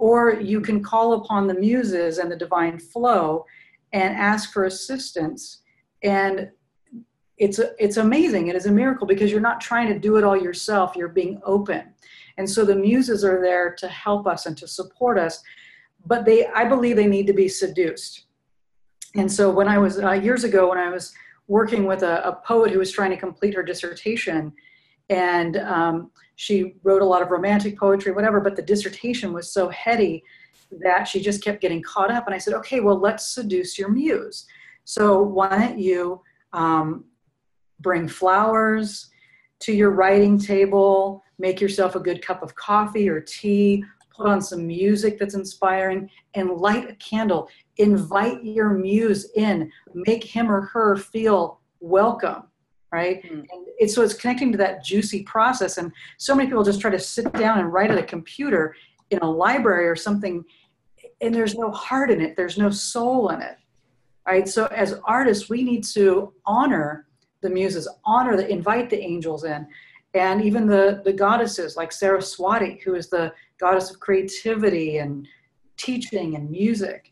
Or 0.01 0.33
you 0.33 0.59
can 0.59 0.83
call 0.83 1.13
upon 1.13 1.47
the 1.47 1.53
muses 1.53 2.17
and 2.17 2.31
the 2.31 2.35
divine 2.35 2.77
flow 2.77 3.45
and 3.93 4.15
ask 4.15 4.51
for 4.51 4.65
assistance. 4.65 5.61
And 6.03 6.49
it's, 7.37 7.59
it's 7.79 7.97
amazing. 7.97 8.47
It 8.47 8.55
is 8.55 8.65
a 8.65 8.71
miracle 8.71 9.07
because 9.07 9.31
you're 9.31 9.39
not 9.39 9.61
trying 9.61 9.87
to 9.87 9.99
do 9.99 10.17
it 10.17 10.23
all 10.23 10.35
yourself. 10.35 10.95
You're 10.95 11.09
being 11.09 11.41
open 11.45 11.93
and 12.37 12.49
so 12.49 12.65
the 12.65 12.75
muses 12.75 13.23
are 13.23 13.41
there 13.41 13.75
to 13.75 13.87
help 13.87 14.27
us 14.27 14.45
and 14.45 14.57
to 14.57 14.67
support 14.67 15.17
us, 15.17 15.43
but 16.05 16.25
they, 16.25 16.47
I 16.47 16.65
believe 16.65 16.95
they 16.95 17.07
need 17.07 17.27
to 17.27 17.33
be 17.33 17.47
seduced. 17.47 18.25
And 19.15 19.31
so 19.31 19.51
when 19.51 19.67
I 19.67 19.77
was, 19.77 19.99
uh, 19.99 20.13
years 20.13 20.43
ago, 20.43 20.69
when 20.69 20.77
I 20.77 20.89
was 20.89 21.13
working 21.47 21.85
with 21.85 22.01
a, 22.01 22.27
a, 22.27 22.33
poet 22.33 22.71
who 22.71 22.79
was 22.79 22.91
trying 22.91 23.09
to 23.11 23.17
complete 23.17 23.53
her 23.53 23.63
dissertation, 23.63 24.53
and 25.09 25.57
um, 25.57 26.11
she 26.35 26.75
wrote 26.83 27.01
a 27.01 27.05
lot 27.05 27.21
of 27.21 27.29
romantic 27.29 27.77
poetry, 27.77 28.11
whatever, 28.11 28.39
but 28.39 28.55
the 28.55 28.61
dissertation 28.61 29.33
was 29.33 29.51
so 29.51 29.69
heady 29.69 30.23
that 30.83 31.07
she 31.07 31.21
just 31.21 31.43
kept 31.43 31.61
getting 31.61 31.81
caught 31.81 32.11
up. 32.11 32.25
And 32.25 32.33
I 32.33 32.37
said, 32.37 32.53
okay, 32.55 32.79
well, 32.79 32.97
let's 32.97 33.27
seduce 33.27 33.77
your 33.77 33.89
muse. 33.89 34.45
So 34.85 35.21
why 35.21 35.49
don't 35.49 35.79
you 35.79 36.21
um, 36.53 37.05
bring 37.79 38.07
flowers 38.07 39.09
to 39.59 39.73
your 39.73 39.91
writing 39.91 40.39
table, 40.39 41.23
make 41.37 41.61
yourself 41.61 41.95
a 41.95 41.99
good 41.99 42.21
cup 42.21 42.41
of 42.41 42.55
coffee 42.55 43.07
or 43.09 43.21
tea, 43.21 43.83
put 44.15 44.27
on 44.27 44.41
some 44.41 44.65
music 44.65 45.19
that's 45.19 45.35
inspiring, 45.35 46.09
and 46.33 46.49
light 46.49 46.89
a 46.89 46.95
candle. 46.95 47.49
Invite 47.77 48.43
your 48.43 48.69
muse 48.69 49.29
in, 49.35 49.71
make 49.93 50.23
him 50.23 50.51
or 50.51 50.61
her 50.61 50.95
feel 50.95 51.59
welcome, 51.79 52.43
right? 52.91 53.23
Mm. 53.23 53.39
And 53.51 53.67
it's, 53.77 53.95
so 53.95 54.01
it's 54.01 54.13
connecting 54.13 54.51
to 54.51 54.57
that 54.57 54.83
juicy 54.83 55.23
process. 55.23 55.77
And 55.77 55.91
so 56.17 56.35
many 56.35 56.47
people 56.47 56.63
just 56.63 56.81
try 56.81 56.91
to 56.91 56.99
sit 56.99 57.31
down 57.33 57.59
and 57.59 57.71
write 57.71 57.91
at 57.91 57.97
a 57.97 58.03
computer 58.03 58.75
in 59.09 59.19
a 59.19 59.29
library 59.29 59.87
or 59.87 59.95
something, 59.95 60.43
and 61.21 61.33
there's 61.33 61.55
no 61.55 61.71
heart 61.71 62.09
in 62.11 62.21
it, 62.21 62.35
there's 62.35 62.57
no 62.57 62.69
soul 62.69 63.29
in 63.29 63.41
it, 63.41 63.57
right? 64.25 64.47
So 64.47 64.65
as 64.67 64.95
artists, 65.05 65.49
we 65.49 65.63
need 65.63 65.83
to 65.85 66.33
honor 66.45 67.07
the 67.41 67.49
muses, 67.49 67.87
honor 68.05 68.37
the, 68.37 68.47
invite 68.47 68.89
the 68.89 68.99
angels 68.99 69.43
in 69.43 69.67
and 70.13 70.41
even 70.43 70.65
the, 70.65 71.01
the 71.05 71.13
goddesses 71.13 71.75
like 71.77 71.91
Saraswati, 71.91 72.79
who 72.83 72.95
is 72.95 73.09
the 73.09 73.33
goddess 73.59 73.91
of 73.91 73.99
creativity 73.99 74.97
and 74.97 75.27
teaching 75.77 76.35
and 76.35 76.49
music. 76.49 77.11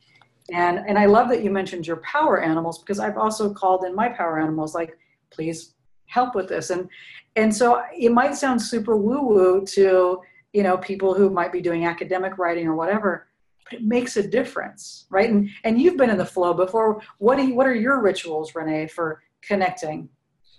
And, 0.51 0.79
and 0.87 0.97
I 0.97 1.05
love 1.05 1.29
that 1.29 1.43
you 1.43 1.51
mentioned 1.51 1.87
your 1.87 1.97
power 1.97 2.41
animals 2.41 2.79
because 2.79 2.99
I've 2.99 3.17
also 3.17 3.53
called 3.53 3.85
in 3.85 3.95
my 3.95 4.09
power 4.09 4.39
animals, 4.39 4.75
like, 4.75 4.97
please 5.31 5.73
help 6.07 6.35
with 6.35 6.47
this. 6.47 6.69
And, 6.69 6.89
and 7.35 7.55
so 7.55 7.83
it 7.97 8.11
might 8.11 8.35
sound 8.35 8.61
super 8.61 8.97
woo 8.97 9.21
woo 9.21 9.65
to 9.65 10.21
you 10.53 10.63
know 10.63 10.77
people 10.77 11.13
who 11.13 11.29
might 11.29 11.51
be 11.51 11.61
doing 11.61 11.85
academic 11.85 12.37
writing 12.37 12.67
or 12.67 12.75
whatever 12.75 13.27
but 13.63 13.79
it 13.79 13.83
makes 13.83 14.17
a 14.17 14.27
difference 14.27 15.05
right 15.09 15.29
and 15.29 15.49
and 15.63 15.81
you've 15.81 15.97
been 15.97 16.09
in 16.09 16.17
the 16.17 16.25
flow 16.25 16.53
before 16.53 17.01
what 17.19 17.37
do 17.37 17.45
you, 17.45 17.55
what 17.55 17.67
are 17.67 17.75
your 17.75 18.01
rituals 18.01 18.55
renee 18.55 18.87
for 18.87 19.21
connecting 19.41 20.09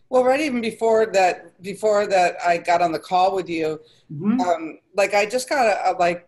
well 0.09 0.25
right 0.25 0.41
even 0.41 0.61
before 0.61 1.07
that 1.07 1.61
before 1.63 2.07
that 2.07 2.37
i 2.45 2.57
got 2.57 2.81
on 2.81 2.93
the 2.93 2.99
call 2.99 3.35
with 3.35 3.49
you 3.49 3.81
mm-hmm. 4.13 4.41
um, 4.41 4.79
like 4.95 5.15
i 5.15 5.27
just 5.27 5.49
got 5.49 5.67
a, 5.67 5.91
a 5.91 5.93
like 5.99 6.27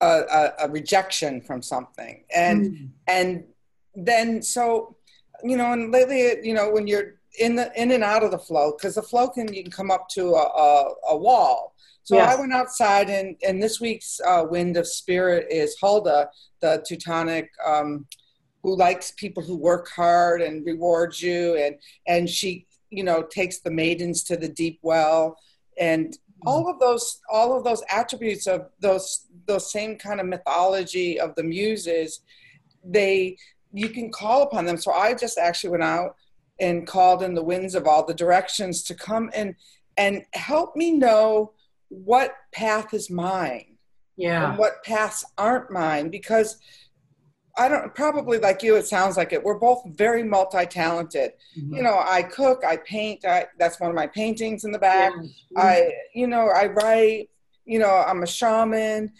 a, 0.00 0.52
a, 0.58 0.68
rejection 0.68 1.40
from 1.40 1.62
something 1.62 2.24
and 2.34 2.66
mm. 2.66 2.88
and 3.06 3.44
then 3.94 4.42
so 4.42 4.94
you 5.42 5.56
know 5.56 5.72
and 5.72 5.92
lately 5.92 6.46
you 6.46 6.52
know 6.52 6.68
when 6.70 6.86
you're 6.86 7.14
in 7.38 7.56
the 7.56 7.70
in 7.80 7.90
and 7.90 8.04
out 8.04 8.22
of 8.22 8.30
the 8.30 8.38
flow 8.38 8.72
because 8.76 8.94
the 8.94 9.02
flow 9.02 9.28
can 9.28 9.52
you 9.52 9.62
can 9.62 9.72
come 9.72 9.90
up 9.90 10.08
to 10.08 10.34
a, 10.34 10.42
a, 10.42 10.94
a 11.10 11.16
wall 11.16 11.74
so 12.04 12.16
yes. 12.16 12.36
I 12.36 12.38
went 12.38 12.52
outside, 12.52 13.08
and, 13.08 13.34
and 13.46 13.62
this 13.62 13.80
week's 13.80 14.20
uh, 14.20 14.44
Wind 14.48 14.76
of 14.76 14.86
Spirit 14.86 15.46
is 15.50 15.74
Hulda, 15.80 16.28
the 16.60 16.84
Teutonic, 16.86 17.50
um, 17.64 18.06
who 18.62 18.76
likes 18.76 19.12
people 19.12 19.42
who 19.42 19.56
work 19.56 19.88
hard 19.88 20.42
and 20.42 20.66
rewards 20.66 21.22
you. 21.22 21.56
And, 21.56 21.76
and 22.06 22.28
she, 22.28 22.66
you 22.90 23.04
know, 23.04 23.22
takes 23.22 23.60
the 23.60 23.70
maidens 23.70 24.22
to 24.24 24.36
the 24.36 24.50
deep 24.50 24.80
well. 24.82 25.38
And 25.78 26.08
mm-hmm. 26.08 26.48
all 26.48 26.68
of 26.68 26.78
those, 26.78 27.20
all 27.32 27.56
of 27.56 27.64
those 27.64 27.82
attributes 27.90 28.46
of 28.46 28.66
those, 28.80 29.24
those 29.46 29.72
same 29.72 29.96
kind 29.96 30.20
of 30.20 30.26
mythology 30.26 31.18
of 31.18 31.34
the 31.36 31.42
muses, 31.42 32.20
they, 32.84 33.38
you 33.72 33.88
can 33.88 34.12
call 34.12 34.42
upon 34.42 34.66
them. 34.66 34.76
So 34.76 34.92
I 34.92 35.14
just 35.14 35.38
actually 35.38 35.70
went 35.70 35.84
out 35.84 36.16
and 36.60 36.86
called 36.86 37.22
in 37.22 37.34
the 37.34 37.42
winds 37.42 37.74
of 37.74 37.86
all 37.86 38.04
the 38.04 38.14
directions 38.14 38.82
to 38.84 38.94
come 38.94 39.30
and, 39.34 39.54
and 39.96 40.24
help 40.34 40.76
me 40.76 40.92
know 40.92 41.52
what 41.88 42.34
path 42.52 42.94
is 42.94 43.10
mine. 43.10 43.76
Yeah. 44.16 44.50
And 44.50 44.58
what 44.58 44.82
paths 44.84 45.24
aren't 45.36 45.70
mine 45.70 46.08
because 46.08 46.58
i 47.56 47.68
don't 47.68 47.94
probably 47.94 48.38
like 48.38 48.62
you 48.62 48.76
it 48.76 48.86
sounds 48.86 49.16
like 49.16 49.32
it 49.32 49.42
we're 49.42 49.58
both 49.58 49.82
very 49.86 50.22
multi-talented. 50.22 51.32
Mm-hmm. 51.58 51.74
you 51.74 51.82
know 51.82 52.02
i 52.06 52.22
cook 52.22 52.62
i 52.66 52.76
paint 52.76 53.24
I, 53.24 53.46
that's 53.58 53.80
one 53.80 53.90
of 53.90 53.96
my 53.96 54.06
paintings 54.06 54.64
in 54.64 54.72
the 54.72 54.78
back. 54.78 55.12
Yeah. 55.50 55.62
i 55.62 55.92
you 56.14 56.26
know 56.26 56.48
i 56.48 56.66
write 56.66 57.30
you 57.64 57.78
know 57.78 58.04
i'm 58.06 58.22
a 58.22 58.26
shaman 58.26 59.12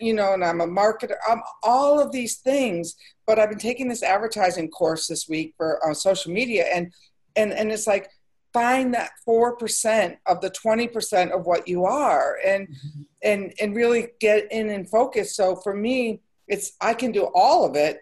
you 0.00 0.14
know 0.14 0.32
and 0.34 0.44
i'm 0.44 0.60
a 0.60 0.66
marketer 0.66 1.16
i'm 1.28 1.42
all 1.62 2.00
of 2.00 2.12
these 2.12 2.36
things 2.36 2.94
but 3.26 3.38
i've 3.38 3.50
been 3.50 3.58
taking 3.58 3.88
this 3.88 4.02
advertising 4.02 4.68
course 4.70 5.06
this 5.06 5.28
week 5.28 5.54
for 5.56 5.84
on 5.86 5.94
social 5.94 6.32
media 6.32 6.64
and 6.72 6.92
and 7.36 7.52
and 7.52 7.70
it's 7.70 7.86
like 7.86 8.08
find 8.52 8.94
that 8.94 9.10
4% 9.28 10.16
of 10.26 10.40
the 10.40 10.50
20% 10.50 11.30
of 11.30 11.46
what 11.46 11.68
you 11.68 11.84
are 11.84 12.38
and 12.44 12.66
mm-hmm. 12.66 13.02
and 13.22 13.52
and 13.60 13.76
really 13.76 14.08
get 14.20 14.50
in 14.50 14.70
and 14.70 14.88
focus 14.88 15.36
so 15.36 15.56
for 15.56 15.74
me 15.74 16.20
it's 16.46 16.72
i 16.80 16.94
can 16.94 17.12
do 17.12 17.28
all 17.34 17.64
of 17.64 17.76
it 17.76 18.00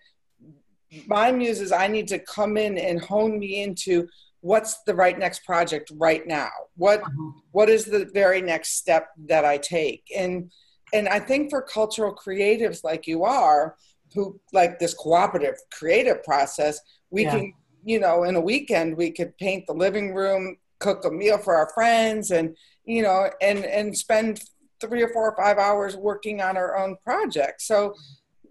my 1.06 1.32
muse 1.32 1.60
is 1.60 1.72
i 1.72 1.86
need 1.86 2.06
to 2.08 2.18
come 2.20 2.56
in 2.56 2.78
and 2.78 3.00
hone 3.00 3.38
me 3.38 3.62
into 3.62 4.06
what's 4.40 4.82
the 4.84 4.94
right 4.94 5.18
next 5.18 5.44
project 5.44 5.90
right 5.96 6.26
now 6.26 6.50
what 6.76 7.00
uh-huh. 7.00 7.32
what 7.50 7.68
is 7.68 7.84
the 7.84 8.08
very 8.14 8.40
next 8.40 8.76
step 8.76 9.08
that 9.18 9.44
i 9.44 9.58
take 9.58 10.04
and 10.16 10.50
and 10.92 11.08
i 11.08 11.18
think 11.18 11.50
for 11.50 11.62
cultural 11.62 12.14
creatives 12.14 12.84
like 12.84 13.06
you 13.06 13.24
are 13.24 13.76
who 14.14 14.38
like 14.52 14.78
this 14.78 14.94
cooperative 14.94 15.56
creative 15.70 16.22
process 16.24 16.80
we 17.10 17.24
yeah. 17.24 17.30
can 17.30 17.52
you 17.86 18.00
know, 18.00 18.24
in 18.24 18.34
a 18.34 18.40
weekend 18.40 18.96
we 18.96 19.12
could 19.12 19.38
paint 19.38 19.64
the 19.66 19.72
living 19.72 20.12
room, 20.12 20.56
cook 20.80 21.04
a 21.04 21.10
meal 21.10 21.38
for 21.38 21.54
our 21.54 21.70
friends, 21.72 22.32
and 22.32 22.56
you 22.84 23.00
know, 23.00 23.30
and 23.40 23.64
and 23.64 23.96
spend 23.96 24.42
three 24.80 25.02
or 25.02 25.08
four 25.08 25.30
or 25.30 25.36
five 25.36 25.56
hours 25.56 25.96
working 25.96 26.42
on 26.42 26.56
our 26.56 26.76
own 26.76 26.96
project. 27.04 27.62
So, 27.62 27.94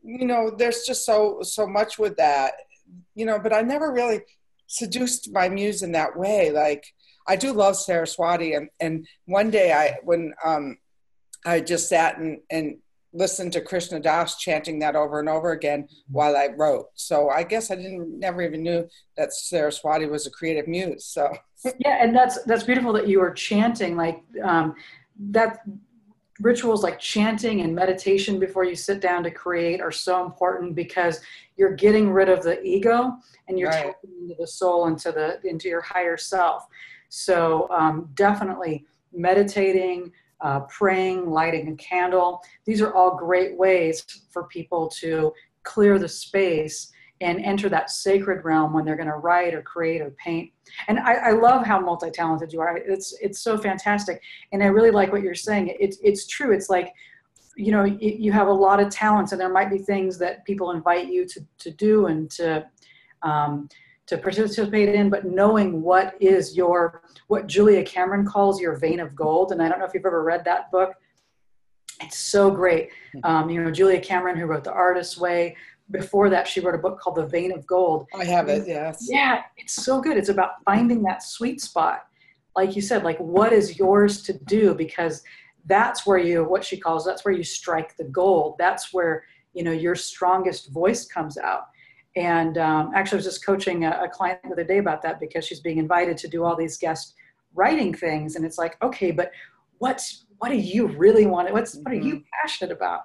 you 0.04 0.26
know, 0.26 0.50
there's 0.50 0.86
just 0.86 1.06
so 1.06 1.40
so 1.42 1.68
much 1.68 2.00
with 2.00 2.16
that, 2.16 2.54
you 3.14 3.26
know. 3.26 3.38
But 3.38 3.52
I 3.52 3.62
never 3.62 3.92
really 3.92 4.22
seduced 4.68 5.30
my 5.34 5.50
muse 5.50 5.84
in 5.84 5.92
that 5.92 6.18
way. 6.18 6.50
Like 6.52 6.86
I 7.28 7.36
do 7.36 7.52
love 7.52 7.76
Saraswati, 7.76 8.54
and 8.54 8.70
and 8.80 9.06
one 9.26 9.52
day 9.52 9.74
I 9.74 9.98
when 10.04 10.34
um 10.46 10.78
I 11.46 11.62
just 11.62 11.90
sat 11.90 12.18
and 12.18 12.40
and 12.50 12.78
listened 13.14 13.54
to 13.54 13.62
Krishna 13.62 14.00
Das 14.00 14.38
chanting 14.38 14.80
that 14.80 14.96
over 14.96 15.20
and 15.20 15.30
over 15.30 15.52
again 15.52 15.88
while 16.12 16.36
I 16.36 16.50
wrote. 16.58 16.88
So 16.96 17.30
I 17.30 17.44
guess 17.44 17.72
I 17.72 17.76
didn't 17.76 18.20
never 18.20 18.42
even 18.42 18.62
knew 18.62 18.88
that 19.16 19.34
Saraswati 19.34 20.06
was 20.06 20.28
a 20.28 20.32
creative 20.32 20.68
muse. 20.68 21.06
So 21.06 21.32
yeah, 21.80 22.04
and 22.04 22.16
that's 22.16 22.44
that's 22.44 22.64
beautiful 22.64 22.92
that 22.94 23.08
you 23.08 23.20
were 23.20 23.32
chanting 23.32 23.96
like 23.96 24.22
um, 24.44 24.76
that. 25.32 25.60
Rituals 26.42 26.84
like 26.84 27.00
chanting 27.00 27.62
and 27.62 27.74
meditation 27.74 28.42
before 28.42 28.66
you 28.66 28.76
sit 28.76 29.00
down 29.00 29.24
to 29.24 29.32
create 29.32 29.80
are 29.80 29.90
so 29.90 30.26
important 30.26 30.76
because 30.76 31.22
you're 31.56 31.74
getting 31.74 32.12
rid 32.12 32.28
of 32.28 32.44
the 32.44 32.62
ego 32.62 33.14
and 33.48 33.58
you're 33.58 33.70
right. 33.70 33.86
tapping 33.86 34.10
into 34.22 34.36
the 34.38 34.46
soul, 34.46 34.88
into 34.88 35.14
the 35.14 35.40
into 35.50 35.70
your 35.70 35.80
higher 35.80 36.18
self. 36.18 36.68
So 37.08 37.70
um, 37.72 38.10
definitely 38.16 38.86
meditating, 39.14 40.12
uh, 40.42 40.62
praying, 40.62 41.30
lighting 41.30 41.70
a 41.70 41.76
candle. 41.76 42.42
These 42.66 42.82
are 42.82 42.94
all 42.94 43.16
great 43.16 43.58
ways 43.58 44.06
for 44.32 44.44
people 44.48 44.90
to 45.00 45.32
clear 45.64 45.98
the 45.98 46.10
space 46.10 46.92
and 47.22 47.40
enter 47.40 47.70
that 47.70 47.90
sacred 47.90 48.44
realm 48.44 48.74
when 48.74 48.84
they're 48.84 48.98
going 48.98 49.08
to 49.08 49.16
write 49.16 49.54
or 49.54 49.62
create 49.62 50.02
or 50.02 50.12
paint. 50.12 50.52
And 50.88 51.00
I, 51.00 51.14
I 51.14 51.32
love 51.32 51.66
how 51.66 51.80
multi-talented 51.80 52.52
you 52.52 52.60
are. 52.60 52.78
It's 52.78 53.18
it's 53.22 53.40
so 53.40 53.58
fantastic, 53.58 54.22
and 54.52 54.62
I 54.62 54.68
really 54.68 54.92
like 54.92 55.12
what 55.12 55.22
you're 55.22 55.34
saying. 55.34 55.76
It's 55.80 55.98
it's 56.04 56.28
true. 56.28 56.54
It's 56.54 56.70
like 56.70 56.92
you 57.56 57.72
know 57.72 57.86
you 57.86 58.34
have 58.34 58.48
a 58.48 58.54
lot 58.54 58.82
of 58.82 58.90
talents, 58.90 59.32
and 59.32 59.40
there 59.40 59.52
might 59.52 59.70
be 59.70 59.78
things 59.78 60.18
that 60.20 60.44
people 60.46 60.72
invite 60.72 61.08
you 61.08 61.26
to 61.26 61.46
to 61.60 61.72
do 61.72 62.08
and 62.08 62.30
to 62.32 62.66
um, 63.22 63.70
to 64.08 64.18
participate 64.18 64.90
in, 64.90 65.10
but 65.10 65.26
knowing 65.26 65.82
what 65.82 66.16
is 66.22 66.56
your, 66.56 67.02
what 67.28 67.48
Julia 67.48 67.84
Cameron 67.84 68.26
calls 68.26 68.62
your 68.62 68.76
vein 68.78 69.00
of 69.00 69.16
gold. 69.16 69.52
And 69.52 69.62
I 69.62 69.68
don't 69.68 69.80
know 69.80 69.86
if 69.86 69.94
you've 69.94 70.06
ever 70.06 70.24
read 70.24 70.46
that 70.46 70.70
book. 70.72 70.94
It's 72.02 72.18
so 72.18 72.52
great. 72.52 72.90
Hmm. 73.14 73.20
Um, 73.24 73.50
you 73.50 73.64
know, 73.64 73.72
Julia 73.72 74.00
Cameron, 74.00 74.38
who 74.38 74.46
wrote 74.46 74.64
The 74.64 74.74
Artist's 74.74 75.18
Way. 75.18 75.56
Before 75.92 76.30
that, 76.30 76.48
she 76.48 76.60
wrote 76.60 76.76
a 76.76 76.80
book 76.80 77.00
called 77.00 77.16
The 77.16 77.26
Vein 77.26 77.52
of 77.52 77.66
Gold. 77.66 78.08
I 78.20 78.26
have 78.26 78.50
it, 78.50 78.68
yes. 78.68 79.08
Yeah, 79.10 79.44
it's 79.58 79.74
so 79.74 80.02
good. 80.02 80.18
It's 80.18 80.30
about 80.30 80.64
finding 80.66 81.02
that 81.04 81.24
sweet 81.24 81.62
spot. 81.62 82.08
Like 82.56 82.76
you 82.76 82.82
said, 82.82 83.04
like 83.04 83.20
what 83.20 83.54
is 83.54 83.78
yours 83.78 84.24
to 84.24 84.34
do? 84.34 84.74
Because 84.74 85.24
that's 85.66 86.06
where 86.06 86.18
you, 86.18 86.44
what 86.44 86.64
she 86.64 86.78
calls, 86.78 87.06
that's 87.06 87.26
where 87.26 87.34
you 87.34 87.44
strike 87.44 87.96
the 87.98 88.04
gold. 88.06 88.56
That's 88.58 88.94
where, 88.94 89.26
you 89.54 89.64
know, 89.64 89.72
your 89.72 89.96
strongest 89.96 90.72
voice 90.72 91.06
comes 91.06 91.38
out 91.38 91.68
and 92.16 92.58
um, 92.58 92.92
actually, 92.96 93.18
I 93.18 93.20
was 93.20 93.26
just 93.26 93.46
coaching 93.46 93.84
a, 93.84 94.04
a, 94.04 94.10
client 94.10 94.40
the 94.44 94.52
other 94.52 94.64
day 94.64 94.78
about 94.78 95.02
that 95.02 95.20
because 95.20 95.46
she's 95.46 95.60
being 95.60 95.78
invited 95.78 96.18
to 96.20 96.30
do 96.30 96.46
all 96.46 96.56
these 96.56 96.78
guest 96.78 97.14
writing 97.54 97.94
things, 97.94 98.36
and 98.36 98.46
it's 98.46 98.58
like, 98.58 98.82
okay, 98.82 99.12
but 99.12 99.32
what's 99.80 100.26
what 100.38 100.50
do 100.50 100.58
you 100.58 100.88
really 100.88 101.26
want? 101.26 101.52
What's 101.52 101.76
what 101.76 101.92
are 101.92 101.96
you 101.96 102.16
mm-hmm. 102.16 102.42
passionate 102.42 102.72
about? 102.72 103.02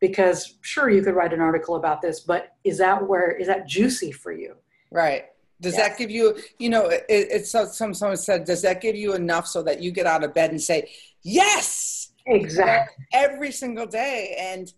Because 0.00 0.56
sure, 0.62 0.88
you 0.88 1.02
could 1.02 1.14
write 1.14 1.32
an 1.32 1.40
article 1.40 1.76
about 1.76 2.00
this, 2.00 2.20
but 2.20 2.56
is 2.64 2.78
that 2.78 3.06
where 3.06 3.30
is 3.32 3.48
that 3.48 3.66
juicy 3.66 4.12
for 4.12 4.32
you? 4.32 4.56
Right. 4.90 5.26
Does 5.60 5.76
yes. 5.76 5.88
that 5.88 5.98
give 5.98 6.10
you, 6.10 6.36
you 6.58 6.68
know, 6.68 6.86
it, 6.88 7.04
it's 7.08 7.50
some 7.50 7.94
someone 7.94 8.16
said, 8.16 8.44
does 8.44 8.62
that 8.62 8.80
give 8.80 8.96
you 8.96 9.14
enough 9.14 9.46
so 9.46 9.62
that 9.62 9.82
you 9.82 9.92
get 9.92 10.06
out 10.06 10.24
of 10.24 10.34
bed 10.34 10.50
and 10.50 10.60
say, 10.60 10.90
yes, 11.22 12.12
exactly, 12.26 13.04
every 13.12 13.52
single 13.52 13.86
day? 13.86 14.36
And 14.38 14.72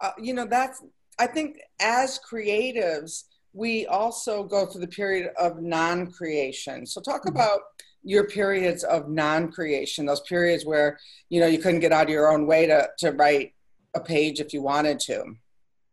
uh, 0.00 0.12
you 0.20 0.34
know, 0.34 0.46
that's 0.46 0.82
I 1.18 1.26
think 1.26 1.60
as 1.80 2.18
creatives, 2.18 3.24
we 3.52 3.86
also 3.86 4.44
go 4.44 4.66
through 4.66 4.82
the 4.82 4.88
period 4.88 5.30
of 5.38 5.60
non 5.60 6.10
creation. 6.10 6.86
So, 6.86 7.00
talk 7.00 7.22
mm-hmm. 7.22 7.36
about 7.36 7.60
your 8.02 8.26
periods 8.26 8.84
of 8.84 9.08
non 9.08 9.50
creation, 9.50 10.06
those 10.06 10.22
periods 10.22 10.64
where 10.64 10.98
you 11.28 11.40
know 11.40 11.46
you 11.46 11.58
couldn't 11.58 11.80
get 11.80 11.92
out 11.92 12.04
of 12.04 12.10
your 12.10 12.32
own 12.32 12.46
way 12.46 12.66
to, 12.66 12.88
to 12.98 13.12
write 13.12 13.54
a 13.94 14.00
page 14.00 14.40
if 14.40 14.52
you 14.52 14.62
wanted 14.62 15.00
to. 15.00 15.24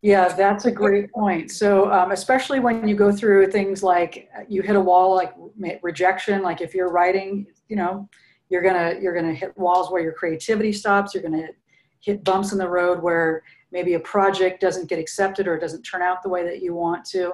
Yeah, 0.00 0.28
that's 0.28 0.64
a 0.64 0.70
great 0.70 1.10
point. 1.12 1.50
So, 1.50 1.90
um, 1.90 2.12
especially 2.12 2.60
when 2.60 2.86
you 2.86 2.94
go 2.94 3.10
through 3.10 3.50
things 3.50 3.82
like 3.82 4.28
you 4.48 4.62
hit 4.62 4.76
a 4.76 4.80
wall, 4.80 5.14
like 5.14 5.34
rejection, 5.82 6.42
like 6.42 6.60
if 6.60 6.72
you're 6.72 6.90
writing, 6.90 7.46
you 7.68 7.76
know, 7.76 8.08
you're 8.48 8.62
gonna 8.62 8.94
you're 9.00 9.14
gonna 9.14 9.34
hit 9.34 9.56
walls 9.58 9.90
where 9.90 10.02
your 10.02 10.12
creativity 10.12 10.72
stops. 10.72 11.14
You're 11.14 11.24
gonna 11.24 11.48
hit 12.00 12.22
bumps 12.22 12.52
in 12.52 12.58
the 12.58 12.68
road 12.68 13.02
where 13.02 13.42
maybe 13.70 13.94
a 13.94 14.00
project 14.00 14.60
doesn't 14.60 14.88
get 14.88 14.98
accepted 14.98 15.46
or 15.46 15.56
it 15.56 15.60
doesn't 15.60 15.82
turn 15.82 16.02
out 16.02 16.22
the 16.22 16.28
way 16.28 16.44
that 16.44 16.62
you 16.62 16.74
want 16.74 17.04
to. 17.06 17.32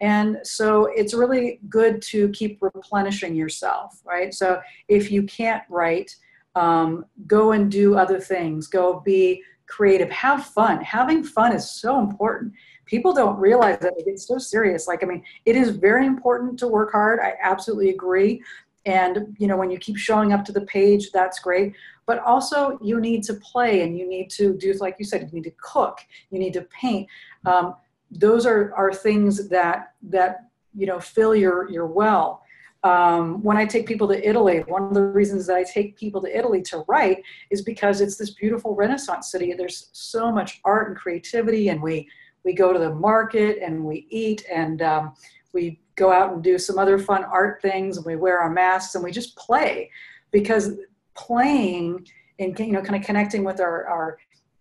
And 0.00 0.38
so 0.42 0.86
it's 0.86 1.14
really 1.14 1.60
good 1.68 2.02
to 2.02 2.28
keep 2.30 2.58
replenishing 2.60 3.34
yourself, 3.34 4.00
right? 4.04 4.34
So 4.34 4.60
if 4.88 5.10
you 5.10 5.22
can't 5.22 5.62
write, 5.68 6.14
um, 6.56 7.04
go 7.26 7.52
and 7.52 7.70
do 7.70 7.96
other 7.96 8.20
things, 8.20 8.66
go 8.66 9.00
be 9.00 9.42
creative, 9.66 10.10
have 10.10 10.46
fun. 10.46 10.80
Having 10.82 11.24
fun 11.24 11.54
is 11.54 11.70
so 11.70 11.98
important. 11.98 12.52
People 12.86 13.14
don't 13.14 13.38
realize 13.38 13.78
that 13.78 13.94
it 13.96 14.04
gets 14.04 14.26
so 14.26 14.38
serious. 14.38 14.86
Like, 14.86 15.02
I 15.02 15.06
mean, 15.06 15.22
it 15.46 15.56
is 15.56 15.70
very 15.70 16.06
important 16.06 16.58
to 16.58 16.68
work 16.68 16.92
hard. 16.92 17.18
I 17.20 17.34
absolutely 17.42 17.90
agree. 17.90 18.42
And, 18.86 19.34
you 19.38 19.46
know, 19.46 19.56
when 19.56 19.70
you 19.70 19.78
keep 19.78 19.96
showing 19.96 20.32
up 20.32 20.44
to 20.44 20.52
the 20.52 20.62
page, 20.62 21.10
that's 21.12 21.38
great. 21.38 21.74
but 22.06 22.18
also 22.20 22.78
you 22.82 23.00
need 23.00 23.22
to 23.24 23.34
play 23.34 23.82
and 23.82 23.98
you 23.98 24.08
need 24.08 24.30
to 24.30 24.54
do 24.56 24.72
like 24.74 24.96
you 24.98 25.04
said 25.04 25.22
you 25.22 25.32
need 25.32 25.44
to 25.44 25.54
cook 25.62 25.98
you 26.30 26.38
need 26.38 26.52
to 26.52 26.62
paint 26.62 27.08
um, 27.46 27.74
those 28.10 28.46
are 28.46 28.74
are 28.74 28.92
things 28.92 29.48
that 29.48 29.94
that 30.02 30.48
you 30.74 30.86
know 30.86 31.00
fill 31.00 31.34
your 31.34 31.70
your 31.70 31.86
well 31.86 32.42
um, 32.82 33.42
when 33.42 33.56
I 33.56 33.64
take 33.64 33.86
people 33.86 34.06
to 34.08 34.28
Italy, 34.28 34.58
one 34.68 34.82
of 34.82 34.92
the 34.92 35.00
reasons 35.00 35.46
that 35.46 35.56
I 35.56 35.64
take 35.64 35.96
people 35.96 36.20
to 36.20 36.38
Italy 36.38 36.60
to 36.64 36.84
write 36.86 37.22
is 37.48 37.62
because 37.62 38.02
it's 38.02 38.18
this 38.18 38.32
beautiful 38.32 38.74
Renaissance 38.74 39.30
city. 39.30 39.54
There's 39.54 39.88
so 39.92 40.30
much 40.30 40.60
art 40.66 40.88
and 40.88 40.96
creativity, 40.96 41.70
and 41.70 41.80
we 41.82 42.06
we 42.44 42.52
go 42.52 42.74
to 42.74 42.78
the 42.78 42.94
market 42.94 43.56
and 43.62 43.82
we 43.82 44.06
eat 44.10 44.44
and 44.52 44.82
um, 44.82 45.14
we 45.54 45.80
go 45.96 46.12
out 46.12 46.32
and 46.32 46.42
do 46.42 46.58
some 46.58 46.78
other 46.78 46.98
fun 46.98 47.24
art 47.24 47.60
things, 47.62 47.96
and 47.96 48.06
we 48.06 48.16
wear 48.16 48.40
our 48.40 48.50
masks 48.50 48.94
and 48.94 49.04
we 49.04 49.10
just 49.10 49.36
play 49.36 49.90
because 50.30 50.72
playing 51.14 52.06
and 52.38 52.58
you 52.58 52.72
know 52.72 52.82
kind 52.82 53.00
of 53.00 53.06
connecting 53.06 53.44
with 53.44 53.60
our, 53.60 53.86
our 53.86 54.18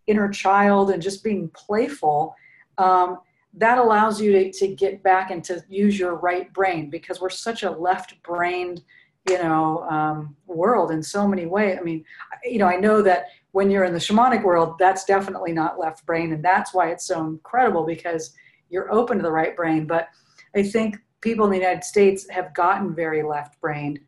inner 0.07 0.29
child 0.29 0.91
and 0.91 1.01
just 1.01 1.23
being 1.23 1.49
playful. 1.49 2.35
Um, 2.77 3.19
that 3.55 3.77
allows 3.77 4.19
you 4.19 4.31
to, 4.31 4.51
to 4.51 4.67
get 4.75 5.03
back 5.03 5.29
and 5.29 5.43
to 5.43 5.63
use 5.69 5.97
your 5.97 6.15
right 6.15 6.51
brain 6.53 6.89
because 6.89 7.21
we're 7.21 7.29
such 7.29 7.63
a 7.63 7.69
left 7.69 8.21
brained 8.23 8.81
you 9.29 9.37
know 9.37 9.83
um, 9.89 10.35
world 10.47 10.91
in 10.91 11.01
so 11.01 11.27
many 11.27 11.45
ways 11.45 11.77
i 11.79 11.83
mean 11.83 12.03
you 12.43 12.57
know 12.57 12.67
i 12.67 12.75
know 12.75 13.01
that 13.01 13.27
when 13.51 13.69
you're 13.69 13.83
in 13.83 13.93
the 13.93 13.99
shamanic 13.99 14.43
world 14.43 14.75
that's 14.79 15.05
definitely 15.05 15.53
not 15.53 15.79
left 15.79 16.05
brain 16.05 16.33
and 16.33 16.43
that's 16.43 16.73
why 16.73 16.89
it's 16.89 17.05
so 17.05 17.25
incredible 17.25 17.85
because 17.85 18.33
you're 18.69 18.91
open 18.91 19.17
to 19.17 19.23
the 19.23 19.31
right 19.31 19.55
brain 19.55 19.85
but 19.85 20.09
i 20.55 20.63
think 20.63 20.97
people 21.23 21.45
in 21.45 21.51
the 21.51 21.57
united 21.57 21.83
states 21.83 22.27
have 22.29 22.53
gotten 22.53 22.93
very 22.93 23.23
left 23.23 23.59
brained 23.61 23.99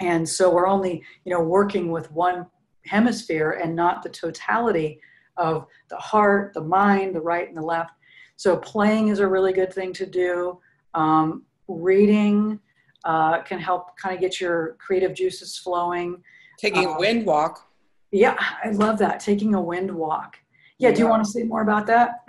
and 0.00 0.28
so 0.28 0.52
we're 0.52 0.66
only 0.66 1.02
you 1.24 1.32
know 1.32 1.42
working 1.42 1.90
with 1.90 2.10
one 2.12 2.46
hemisphere 2.84 3.58
and 3.62 3.74
not 3.74 4.02
the 4.02 4.08
totality 4.08 5.00
of 5.36 5.66
the 5.88 5.96
heart 5.96 6.52
the 6.54 6.60
mind 6.60 7.14
the 7.14 7.20
right 7.20 7.48
and 7.48 7.56
the 7.56 7.62
left 7.62 7.92
so 8.36 8.58
playing 8.58 9.08
is 9.08 9.18
a 9.18 9.26
really 9.26 9.52
good 9.52 9.72
thing 9.72 9.92
to 9.94 10.06
do. 10.06 10.60
Um, 10.94 11.44
reading 11.68 12.60
uh, 13.04 13.42
can 13.42 13.58
help 13.58 13.96
kind 13.96 14.14
of 14.14 14.20
get 14.20 14.40
your 14.40 14.76
creative 14.78 15.14
juices 15.14 15.58
flowing. 15.58 16.22
Taking 16.58 16.86
um, 16.86 16.94
a 16.94 16.98
wind 16.98 17.26
walk. 17.26 17.66
Yeah, 18.12 18.36
I 18.62 18.70
love 18.70 18.98
that. 18.98 19.20
Taking 19.20 19.54
a 19.54 19.60
wind 19.60 19.90
walk. 19.90 20.36
Yeah, 20.78 20.90
yeah. 20.90 20.94
do 20.94 21.00
you 21.02 21.08
want 21.08 21.24
to 21.24 21.30
say 21.30 21.42
more 21.42 21.62
about 21.62 21.86
that? 21.86 22.24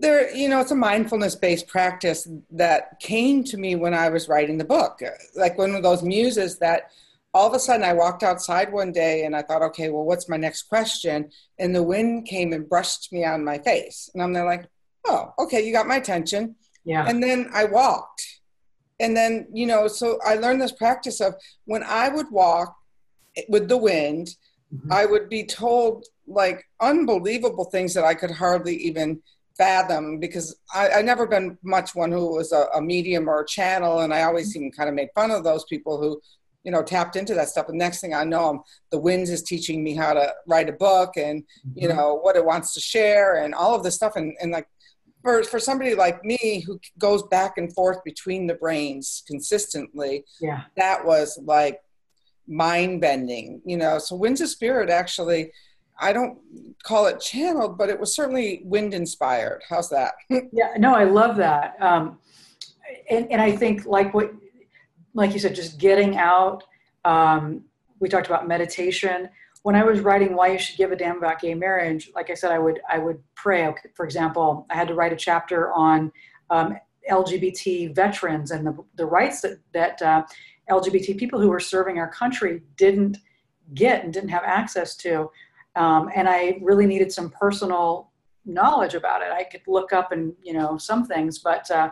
there, 0.00 0.34
you 0.34 0.48
know, 0.48 0.60
it's 0.60 0.70
a 0.70 0.76
mindfulness 0.76 1.34
based 1.34 1.68
practice 1.68 2.26
that 2.50 2.98
came 3.00 3.44
to 3.44 3.56
me 3.56 3.76
when 3.76 3.94
I 3.94 4.08
was 4.08 4.28
writing 4.28 4.58
the 4.58 4.64
book. 4.64 5.00
Like 5.36 5.58
one 5.58 5.74
of 5.74 5.82
those 5.82 6.02
muses 6.02 6.58
that 6.58 6.90
all 7.32 7.46
of 7.46 7.54
a 7.54 7.58
sudden 7.58 7.84
I 7.84 7.92
walked 7.92 8.22
outside 8.22 8.72
one 8.72 8.92
day 8.92 9.24
and 9.24 9.36
I 9.36 9.42
thought, 9.42 9.62
okay, 9.62 9.90
well, 9.90 10.04
what's 10.04 10.28
my 10.28 10.36
next 10.36 10.62
question? 10.62 11.30
And 11.58 11.74
the 11.74 11.82
wind 11.82 12.26
came 12.26 12.52
and 12.52 12.68
brushed 12.68 13.12
me 13.12 13.24
on 13.24 13.44
my 13.44 13.58
face. 13.58 14.10
And 14.12 14.22
I'm 14.22 14.32
there 14.32 14.46
like, 14.46 14.66
oh, 15.06 15.32
okay, 15.38 15.64
you 15.64 15.72
got 15.72 15.86
my 15.86 15.96
attention. 15.96 16.56
Yeah. 16.84 17.06
And 17.06 17.22
then 17.22 17.50
I 17.52 17.64
walked. 17.64 18.40
And 18.98 19.16
then, 19.16 19.48
you 19.52 19.66
know, 19.66 19.86
so 19.86 20.18
I 20.26 20.34
learned 20.34 20.60
this 20.60 20.72
practice 20.72 21.20
of 21.20 21.34
when 21.66 21.82
I 21.82 22.08
would 22.08 22.30
walk 22.30 22.74
with 23.48 23.68
the 23.68 23.76
wind, 23.76 24.34
mm-hmm. 24.74 24.92
I 24.92 25.06
would 25.06 25.28
be 25.28 25.44
told 25.44 26.06
like 26.26 26.64
unbelievable 26.80 27.64
things 27.64 27.94
that 27.94 28.04
I 28.04 28.14
could 28.14 28.30
hardly 28.30 28.76
even 28.76 29.22
fathom 29.60 30.18
because 30.18 30.56
I, 30.74 30.88
I 30.88 31.02
never 31.02 31.26
been 31.26 31.58
much 31.62 31.94
one 31.94 32.10
who 32.10 32.36
was 32.36 32.52
a, 32.52 32.66
a 32.74 32.80
medium 32.80 33.28
or 33.28 33.42
a 33.42 33.46
channel. 33.46 34.00
And 34.00 34.14
I 34.14 34.22
always 34.22 34.50
mm-hmm. 34.50 34.64
even 34.64 34.72
kind 34.72 34.88
of 34.88 34.94
made 34.94 35.08
fun 35.14 35.30
of 35.30 35.44
those 35.44 35.64
people 35.64 36.00
who 36.00 36.20
you 36.64 36.70
know 36.70 36.82
tapped 36.82 37.16
into 37.16 37.32
that 37.32 37.48
stuff 37.48 37.70
and 37.70 37.78
next 37.78 38.02
thing 38.02 38.12
i 38.12 38.22
know 38.22 38.50
I'm, 38.50 38.60
the 38.90 38.98
winds 38.98 39.30
is 39.30 39.42
teaching 39.42 39.82
me 39.82 39.94
how 39.94 40.12
to 40.12 40.30
write 40.46 40.68
a 40.68 40.74
book 40.74 41.16
and 41.16 41.42
mm-hmm. 41.42 41.80
you 41.80 41.88
know 41.88 42.16
what 42.16 42.36
it 42.36 42.44
wants 42.44 42.74
to 42.74 42.80
share 42.80 43.42
and 43.42 43.54
all 43.54 43.74
of 43.74 43.82
this 43.82 43.94
stuff 43.94 44.14
and, 44.14 44.36
and 44.42 44.52
like 44.52 44.66
for, 45.22 45.42
for 45.42 45.58
somebody 45.58 45.94
like 45.94 46.24
me 46.24 46.62
who 46.66 46.80
goes 46.98 47.22
back 47.24 47.58
and 47.58 47.72
forth 47.74 48.02
between 48.04 48.46
the 48.46 48.54
brains 48.54 49.22
consistently, 49.26 50.24
yeah, 50.40 50.62
that 50.76 51.04
was 51.04 51.38
like 51.44 51.80
mind 52.48 53.00
bending, 53.00 53.60
you 53.64 53.76
know. 53.76 53.98
So 53.98 54.16
Winds 54.16 54.40
of 54.40 54.48
Spirit 54.48 54.90
actually, 54.90 55.52
I 56.00 56.12
don't 56.12 56.38
call 56.82 57.06
it 57.06 57.20
channeled, 57.20 57.76
but 57.76 57.90
it 57.90 58.00
was 58.00 58.14
certainly 58.14 58.62
wind 58.64 58.94
inspired. 58.94 59.62
How's 59.68 59.90
that? 59.90 60.14
yeah, 60.52 60.74
no, 60.78 60.94
I 60.94 61.04
love 61.04 61.36
that. 61.36 61.76
Um, 61.80 62.18
and, 63.10 63.30
and 63.30 63.40
I 63.40 63.54
think 63.54 63.86
like 63.86 64.14
what, 64.14 64.32
like 65.14 65.32
you 65.32 65.38
said, 65.38 65.54
just 65.54 65.78
getting 65.78 66.16
out. 66.16 66.64
Um, 67.04 67.64
we 67.98 68.08
talked 68.08 68.26
about 68.26 68.48
meditation 68.48 69.28
when 69.62 69.76
I 69.76 69.84
was 69.84 70.00
writing 70.00 70.34
why 70.34 70.52
you 70.52 70.58
should 70.58 70.76
give 70.76 70.92
a 70.92 70.96
damn 70.96 71.18
about 71.18 71.40
gay 71.40 71.54
marriage, 71.54 72.10
like 72.14 72.30
I 72.30 72.34
said, 72.34 72.50
I 72.50 72.58
would 72.58 72.80
I 72.88 72.98
would 72.98 73.22
pray. 73.34 73.72
For 73.94 74.04
example, 74.04 74.66
I 74.70 74.74
had 74.74 74.88
to 74.88 74.94
write 74.94 75.12
a 75.12 75.16
chapter 75.16 75.72
on 75.72 76.10
um, 76.48 76.78
LGBT 77.10 77.94
veterans 77.94 78.50
and 78.50 78.66
the, 78.66 78.76
the 78.94 79.04
rights 79.04 79.42
that 79.42 79.58
that 79.72 80.00
uh, 80.02 80.24
LGBT 80.70 81.18
people 81.18 81.40
who 81.40 81.48
were 81.48 81.60
serving 81.60 81.98
our 81.98 82.08
country 82.08 82.62
didn't 82.76 83.18
get 83.74 84.04
and 84.04 84.12
didn't 84.12 84.30
have 84.30 84.44
access 84.44 84.96
to, 84.96 85.30
um, 85.80 86.10
and 86.14 86.28
I 86.28 86.58
really 86.60 86.86
needed 86.86 87.10
some 87.12 87.30
personal 87.30 88.10
knowledge 88.44 88.94
about 88.94 89.22
it. 89.22 89.30
I 89.32 89.44
could 89.44 89.62
look 89.66 89.92
up 89.92 90.12
and 90.12 90.34
you 90.42 90.52
know 90.52 90.78
some 90.78 91.06
things, 91.06 91.38
but 91.38 91.70
uh, 91.70 91.90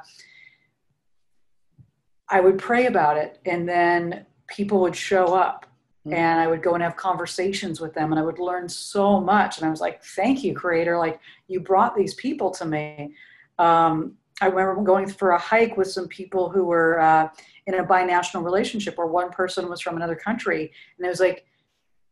I 2.29 2.41
would 2.41 2.59
pray 2.59 2.87
about 2.87 3.17
it, 3.17 3.41
and 3.47 3.69
then 3.69 4.27
people 4.47 4.81
would 4.81 4.97
show 4.97 5.35
up 5.35 5.67
Mm-hmm. 6.09 6.17
and 6.17 6.41
I 6.41 6.47
would 6.47 6.63
go 6.63 6.75
and 6.75 6.83
have 6.83 6.97
conversations 6.97 7.81
with 7.81 7.93
them 7.93 8.13
and 8.13 8.19
I 8.19 8.23
would 8.23 8.39
learn 8.39 8.69
so 8.69 9.21
much. 9.21 9.59
And 9.59 9.67
I 9.67 9.71
was 9.71 9.81
like, 9.81 10.03
thank 10.03 10.43
you, 10.45 10.55
creator. 10.55 10.97
Like, 10.97 11.21
you 11.49 11.61
brought 11.61 11.97
these 11.97 12.15
people 12.15 12.51
to 12.53 12.65
me. 12.65 13.15
Um, 13.59 14.15
I 14.41 14.47
remember 14.47 14.83
going 14.83 15.09
for 15.09 15.31
a 15.31 15.39
hike 15.39 15.77
with 15.77 15.91
some 15.91 16.07
people 16.09 16.49
who 16.49 16.65
were 16.65 17.01
uh, 17.01 17.29
in 17.67 17.75
a 17.75 17.85
binational 17.85 18.45
relationship 18.45 18.97
where 18.97 19.09
one 19.09 19.31
person 19.31 19.69
was 19.69 19.81
from 19.81 19.97
another 19.97 20.15
country. 20.15 20.73
And 20.97 21.07
it 21.07 21.11
was 21.11 21.21
like, 21.21 21.45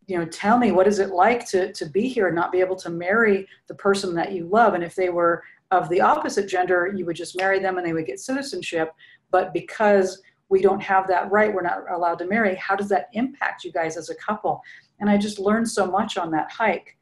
you 0.06 0.18
know, 0.18 0.26
tell 0.26 0.58
me 0.58 0.72
what 0.72 0.86
is 0.86 0.98
it 0.98 1.10
like 1.10 1.46
to, 1.48 1.72
to 1.72 1.86
be 1.86 2.08
here 2.08 2.28
and 2.28 2.36
not 2.36 2.52
be 2.52 2.60
able 2.60 2.76
to 2.76 2.90
marry 2.90 3.46
the 3.66 3.74
person 3.74 4.14
that 4.14 4.32
you 4.32 4.46
love. 4.46 4.74
And 4.74 4.84
if 4.84 4.94
they 4.94 5.08
were 5.08 5.42
of 5.72 5.88
the 5.88 6.00
opposite 6.00 6.48
gender, 6.48 6.92
you 6.94 7.04
would 7.06 7.16
just 7.16 7.36
marry 7.36 7.58
them 7.58 7.76
and 7.76 7.86
they 7.86 7.92
would 7.92 8.06
get 8.06 8.20
citizenship. 8.20 8.92
But 9.32 9.52
because 9.52 10.22
we 10.48 10.62
don't 10.62 10.80
have 10.80 11.06
that 11.08 11.30
right 11.30 11.52
we're 11.52 11.62
not 11.62 11.90
allowed 11.90 12.18
to 12.18 12.26
marry 12.26 12.54
how 12.56 12.76
does 12.76 12.88
that 12.88 13.08
impact 13.12 13.64
you 13.64 13.72
guys 13.72 13.96
as 13.96 14.10
a 14.10 14.14
couple 14.14 14.62
and 15.00 15.10
i 15.10 15.16
just 15.16 15.38
learned 15.38 15.68
so 15.68 15.86
much 15.86 16.16
on 16.16 16.30
that 16.30 16.50
hike 16.50 16.96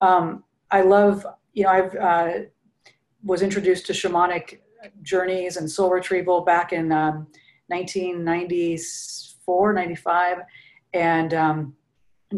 um, 0.00 0.44
i 0.70 0.80
love 0.80 1.26
you 1.52 1.64
know 1.64 1.70
i've 1.70 1.94
uh, 1.96 2.32
was 3.24 3.42
introduced 3.42 3.86
to 3.86 3.92
shamanic 3.92 4.60
journeys 5.02 5.56
and 5.56 5.70
soul 5.70 5.90
retrieval 5.90 6.42
back 6.42 6.72
in 6.72 6.92
um, 6.92 7.26
1994 7.68 9.72
95 9.72 10.38
and 10.92 11.34
um, 11.34 11.74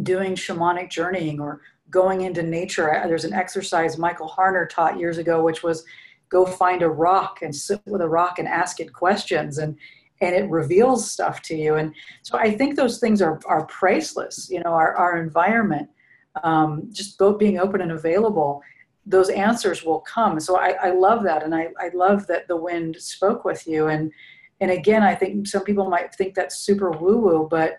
doing 0.03 0.35
shamanic 0.35 0.91
journeying 0.91 1.41
or 1.41 1.61
going 1.91 2.23
into 2.23 2.43
nature 2.43 3.03
there's 3.07 3.25
an 3.25 3.35
exercise 3.35 3.99
michael 3.99 4.29
harner 4.29 4.69
taught 4.69 4.99
years 4.99 5.19
ago 5.19 5.43
which 5.43 5.63
was 5.63 5.85
go 6.31 6.47
find 6.47 6.83
a 6.83 6.89
rock 6.89 7.43
and 7.43 7.55
sit 7.55 7.81
with 7.87 8.01
a 8.01 8.09
rock 8.09 8.39
and 8.39 8.49
ask 8.49 8.81
it 8.81 8.93
questions 8.93 9.59
and 9.59 9.77
and 10.23 10.37
it 10.37 10.49
reveals 10.49 11.11
stuff 11.11 11.43
to 11.43 11.57
you. 11.57 11.75
And 11.75 11.93
so 12.23 12.39
I 12.39 12.57
think 12.57 12.77
those 12.77 13.01
things 13.01 13.21
are, 13.21 13.41
are 13.47 13.67
priceless, 13.67 14.49
you 14.49 14.61
know, 14.61 14.71
our, 14.71 14.95
our 14.95 15.21
environment, 15.21 15.91
um, 16.45 16.89
just 16.93 17.19
both 17.19 17.41
being 17.41 17.59
open 17.59 17.81
and 17.81 17.91
available, 17.91 18.63
those 19.05 19.31
answers 19.31 19.83
will 19.83 19.99
come. 20.01 20.39
So 20.39 20.57
I, 20.57 20.77
I 20.81 20.91
love 20.93 21.25
that. 21.25 21.43
And 21.43 21.53
I, 21.53 21.71
I 21.79 21.91
love 21.93 22.29
that 22.29 22.47
the 22.47 22.57
wind 22.57 22.97
spoke 22.97 23.45
with 23.45 23.67
you. 23.67 23.89
And, 23.89 24.13
and 24.61 24.71
again, 24.71 25.03
I 25.03 25.17
think 25.17 25.49
some 25.49 25.65
people 25.65 25.91
might 25.91 26.15
think 26.15 26.35
that's 26.35 26.59
super 26.59 26.93
woo 26.93 27.19
woo, 27.19 27.49
but 27.51 27.79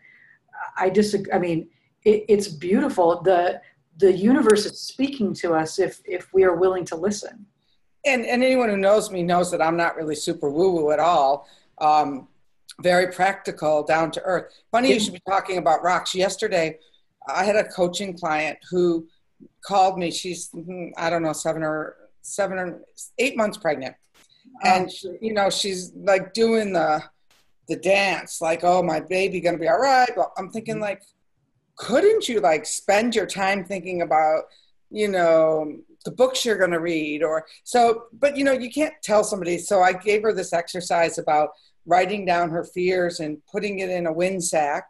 I 0.78 0.90
disagree. 0.90 1.32
I 1.32 1.40
mean, 1.40 1.70
it, 2.06 2.26
it's 2.28 2.48
beautiful. 2.48 3.22
The, 3.22 3.62
the 3.98 4.12
universe 4.12 4.66
is 4.66 4.80
speaking 4.80 5.34
to 5.36 5.54
us 5.54 5.80
if, 5.80 6.02
if 6.06 6.34
we 6.34 6.44
are 6.44 6.56
willing 6.56 6.86
to 6.86 6.96
listen. 6.96 7.46
And, 8.06 8.26
and 8.26 8.44
anyone 8.44 8.70
who 8.70 8.78
knows 8.78 9.12
me 9.12 9.24
knows 9.24 9.50
that 9.52 9.62
I'm 9.62 9.78
not 9.78 9.96
really 9.96 10.16
super 10.16 10.50
woo 10.50 10.72
woo 10.72 10.92
at 10.92 11.00
all. 11.00 11.48
Um, 11.80 12.28
very 12.82 13.12
practical, 13.12 13.84
down 13.84 14.12
to 14.12 14.22
earth. 14.24 14.52
Funny 14.72 14.94
you 14.94 15.00
should 15.00 15.14
be 15.14 15.22
talking 15.28 15.58
about 15.58 15.84
rocks. 15.84 16.16
Yesterday, 16.16 16.80
I 17.28 17.44
had 17.44 17.56
a 17.56 17.64
coaching 17.64 18.18
client 18.18 18.58
who 18.70 19.08
called 19.66 19.98
me. 19.98 20.12
She's 20.12 20.50
mm, 20.50 20.92
I 20.98 21.10
don't 21.10 21.24
know 21.24 21.34
seven 21.34 21.64
or 21.64 21.96
seven 22.22 22.58
or 22.58 22.82
eight 23.20 23.38
months 23.38 23.58
pregnant, 23.58 23.96
and 24.64 24.92
she, 24.92 25.18
you 25.22 25.34
know 25.34 25.50
she's 25.50 25.92
like 25.96 26.34
doing 26.34 26.74
the 26.74 27.04
the 27.68 27.76
dance, 27.76 28.42
like 28.42 28.64
oh 28.64 28.82
my 28.82 29.00
baby 29.00 29.40
gonna 29.40 29.58
be 29.58 29.68
all 29.68 29.80
right. 29.80 30.10
Well, 30.16 30.34
I'm 30.38 30.50
thinking 30.50 30.76
mm-hmm. 30.76 30.84
like, 30.84 31.04
couldn't 31.84 32.30
you 32.30 32.40
like 32.40 32.66
spend 32.66 33.16
your 33.16 33.26
time 33.26 33.64
thinking 33.64 34.02
about 34.02 34.44
you 34.90 35.08
know 35.08 35.78
the 36.06 36.12
books 36.12 36.44
you're 36.44 36.58
going 36.58 36.72
to 36.72 36.80
read 36.80 37.24
or 37.24 37.46
so 37.64 38.06
but 38.14 38.38
you 38.38 38.44
know 38.44 38.52
you 38.52 38.70
can't 38.70 38.94
tell 39.02 39.24
somebody 39.24 39.58
so 39.58 39.82
i 39.82 39.94
gave 39.94 40.22
her 40.22 40.34
this 40.34 40.54
exercise 40.54 41.18
about 41.18 41.50
writing 41.86 42.26
down 42.26 42.50
her 42.50 42.64
fears 42.64 43.20
and 43.20 43.42
putting 43.52 43.80
it 43.80 43.90
in 43.90 44.08
a 44.08 44.14
wind 44.14 44.44
sack. 44.44 44.90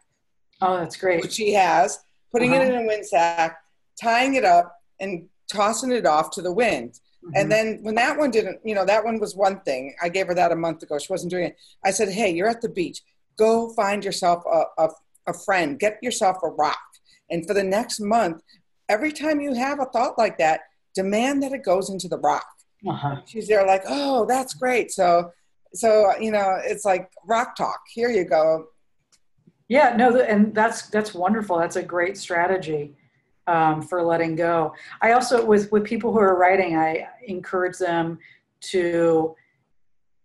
Oh, 0.60 0.78
that's 0.78 0.96
great. 0.96 1.22
Which 1.22 1.32
she 1.32 1.52
has. 1.54 1.98
putting 2.30 2.52
uh-huh. 2.52 2.62
it 2.62 2.74
in 2.74 2.84
a 2.84 2.86
wind 2.86 3.06
sack, 3.06 3.58
tying 4.00 4.34
it 4.34 4.44
up, 4.44 4.76
and 5.00 5.28
tossing 5.50 5.92
it 5.92 6.06
off 6.06 6.30
to 6.32 6.42
the 6.42 6.52
wind. 6.52 6.92
Mm-hmm. 7.24 7.32
And 7.36 7.52
then 7.52 7.78
when 7.82 7.94
that 7.96 8.18
one 8.18 8.30
didn't, 8.30 8.60
you 8.64 8.74
know, 8.74 8.84
that 8.84 9.04
one 9.04 9.18
was 9.18 9.34
one 9.34 9.60
thing. 9.60 9.94
I 10.02 10.08
gave 10.08 10.26
her 10.26 10.34
that 10.34 10.52
a 10.52 10.56
month 10.56 10.82
ago. 10.82 10.98
She 10.98 11.12
wasn't 11.12 11.30
doing 11.30 11.44
it. 11.44 11.56
I 11.84 11.90
said, 11.90 12.08
hey, 12.08 12.30
you're 12.30 12.48
at 12.48 12.60
the 12.60 12.68
beach. 12.68 13.02
Go 13.36 13.72
find 13.74 14.04
yourself 14.04 14.44
a, 14.50 14.84
a, 14.84 14.90
a 15.26 15.34
friend. 15.34 15.78
Get 15.78 15.98
yourself 16.02 16.38
a 16.42 16.48
rock. 16.48 16.78
And 17.30 17.46
for 17.46 17.54
the 17.54 17.64
next 17.64 18.00
month, 18.00 18.42
every 18.88 19.12
time 19.12 19.40
you 19.40 19.54
have 19.54 19.80
a 19.80 19.86
thought 19.86 20.18
like 20.18 20.38
that, 20.38 20.60
demand 20.94 21.42
that 21.42 21.52
it 21.52 21.64
goes 21.64 21.90
into 21.90 22.08
the 22.08 22.18
rock. 22.18 22.46
Uh-huh. 22.86 23.16
She's 23.26 23.48
there 23.48 23.66
like, 23.66 23.82
oh, 23.88 24.26
that's 24.26 24.54
great. 24.54 24.90
So, 24.90 25.32
so 25.72 26.12
you 26.20 26.30
know, 26.30 26.58
it's 26.62 26.84
like 26.84 27.10
rock 27.26 27.56
talk. 27.56 27.80
Here 27.92 28.10
you 28.10 28.24
go. 28.24 28.66
Yeah, 29.68 29.96
no, 29.96 30.20
and 30.20 30.54
that's 30.54 30.88
that's 30.90 31.14
wonderful. 31.14 31.58
That's 31.58 31.76
a 31.76 31.82
great 31.82 32.18
strategy 32.18 32.94
um, 33.46 33.80
for 33.80 34.02
letting 34.02 34.36
go. 34.36 34.74
I 35.00 35.12
also, 35.12 35.44
with 35.44 35.72
with 35.72 35.84
people 35.84 36.12
who 36.12 36.18
are 36.18 36.36
writing, 36.36 36.76
I 36.76 37.08
encourage 37.26 37.78
them 37.78 38.18
to 38.72 39.34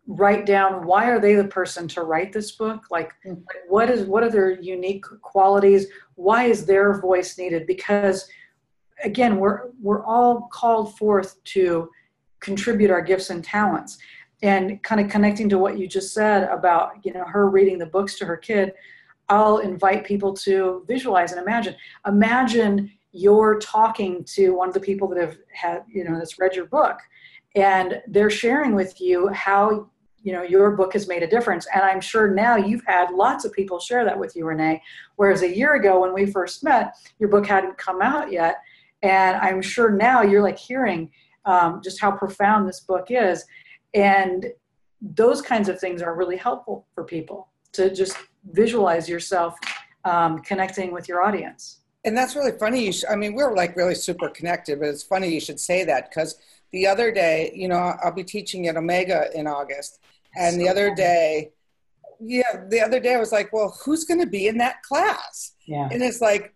write 0.10 0.48
down 0.48 0.88
why 0.88 1.06
are 1.06 1.20
they 1.20 1.36
the 1.36 1.44
person 1.44 1.88
to 1.88 2.02
write 2.02 2.34
this 2.34 2.54
book? 2.54 2.86
Like 2.90 3.14
mm-hmm. 3.26 3.42
what 3.68 3.92
is 3.92 4.08
what 4.08 4.24
are 4.24 4.32
their 4.32 4.60
unique 4.60 5.06
qualities? 5.22 5.86
Why 6.16 6.46
is 6.46 6.66
their 6.66 7.00
voice 7.00 7.38
needed? 7.38 7.68
Because 7.68 8.28
again 9.04 9.38
we're 9.38 9.70
we're 9.80 10.04
all 10.04 10.50
called 10.52 10.98
forth 10.98 11.42
to 11.44 11.90
contribute 12.40 12.90
our 12.90 13.02
gifts 13.02 13.30
and 13.30 13.44
talents. 13.44 14.00
And 14.42 14.82
kind 14.84 15.02
of 15.02 15.12
connecting 15.12 15.50
to 15.50 15.60
what 15.60 15.78
you 15.78 15.86
just 15.86 16.14
said 16.14 16.50
about 16.50 16.94
you 17.04 17.14
know 17.14 17.26
her 17.26 17.50
reading 17.50 17.78
the 17.78 17.86
books 17.86 18.18
to 18.20 18.26
her 18.26 18.38
kid 18.38 18.72
i'll 19.28 19.58
invite 19.58 20.06
people 20.06 20.34
to 20.34 20.86
visualize 20.88 21.34
and 21.34 21.42
imagine. 21.42 21.76
Imagine 22.08 22.90
you're 23.12 23.60
talking 23.60 24.24
to 24.36 24.52
one 24.52 24.70
of 24.70 24.74
the 24.74 24.80
people 24.80 25.10
that 25.10 25.20
have 25.20 25.38
had 25.54 25.84
you 25.92 26.06
know 26.06 26.18
that's 26.18 26.40
read 26.40 26.56
your 26.56 26.68
book 26.68 27.00
and 27.56 28.02
they're 28.08 28.30
sharing 28.30 28.76
with 28.76 29.02
you 29.02 29.28
how 29.30 29.90
you 30.22 30.34
know 30.34 30.44
your 30.44 30.72
book 30.72 30.94
has 30.94 31.08
made 31.08 31.24
a 31.24 31.28
difference 31.28 31.68
and 31.74 31.84
i'm 31.84 32.02
sure 32.02 32.30
now 32.30 32.56
you've 32.56 32.84
had 32.86 33.12
lots 33.12 33.46
of 33.46 33.54
people 33.54 33.80
share 33.80 34.04
that 34.04 34.18
with 34.18 34.36
you 34.36 34.46
renee 34.46 34.82
whereas 35.16 35.44
a 35.44 35.56
year 35.56 35.76
ago 35.76 36.02
when 36.02 36.14
we 36.14 36.26
first 36.26 36.64
met 36.64 36.94
your 37.20 37.30
book 37.30 37.46
hadn't 37.46 37.78
come 37.78 38.02
out 38.02 38.32
yet 38.32 38.58
and 39.02 39.38
i'm 39.38 39.62
sure 39.62 39.90
now 39.90 40.22
you're 40.22 40.44
like 40.44 40.58
hearing 40.58 41.10
um, 41.46 41.82
just 41.84 42.00
how 42.00 42.12
profound 42.12 42.68
this 42.68 42.82
book 42.82 43.08
is. 43.10 43.46
And 43.94 44.46
those 45.02 45.42
kinds 45.42 45.70
of 45.70 45.80
things 45.80 46.02
are 46.02 46.16
really 46.16 46.38
helpful 46.38 46.86
for 46.94 47.04
people 47.04 47.50
to 47.74 47.94
just 47.94 48.18
visualize 48.52 49.08
yourself 49.10 49.56
um, 50.06 50.40
connecting 50.40 50.92
with 50.92 51.08
your 51.08 51.22
audience. 51.22 51.80
And 52.06 52.18
that's 52.18 52.36
really 52.36 52.58
funny. 52.58 52.86
You 52.86 52.94
sh- 52.94 53.04
I 53.10 53.16
mean, 53.16 53.34
we're 53.34 53.56
like 53.56 53.76
really 53.76 53.96
super 53.96 54.30
connected, 54.30 54.80
but 54.80 54.88
it's 54.90 55.04
funny 55.04 55.34
you 55.34 55.42
should 55.42 55.60
say 55.60 55.84
that 55.86 56.10
because 56.10 56.40
the 56.72 56.88
other 56.88 57.12
day, 57.12 57.52
you 57.56 57.68
know, 57.68 57.96
I'll 58.04 58.14
be 58.14 58.24
teaching 58.24 58.68
at 58.68 58.78
Omega 58.78 59.30
in 59.34 59.48
August. 59.48 60.00
And 60.36 60.54
so 60.54 60.60
the 60.60 60.70
other 60.70 60.94
day, 60.94 61.52
yeah, 62.20 62.66
the 62.70 62.82
other 62.82 63.00
day 63.00 63.16
I 63.16 63.20
was 63.20 63.32
like, 63.32 63.52
well, 63.54 63.78
who's 63.84 64.04
going 64.04 64.20
to 64.20 64.28
be 64.28 64.48
in 64.48 64.58
that 64.58 64.84
class? 64.84 65.54
Yeah. 65.66 65.88
And 65.92 66.04
it's 66.04 66.22
like, 66.22 66.54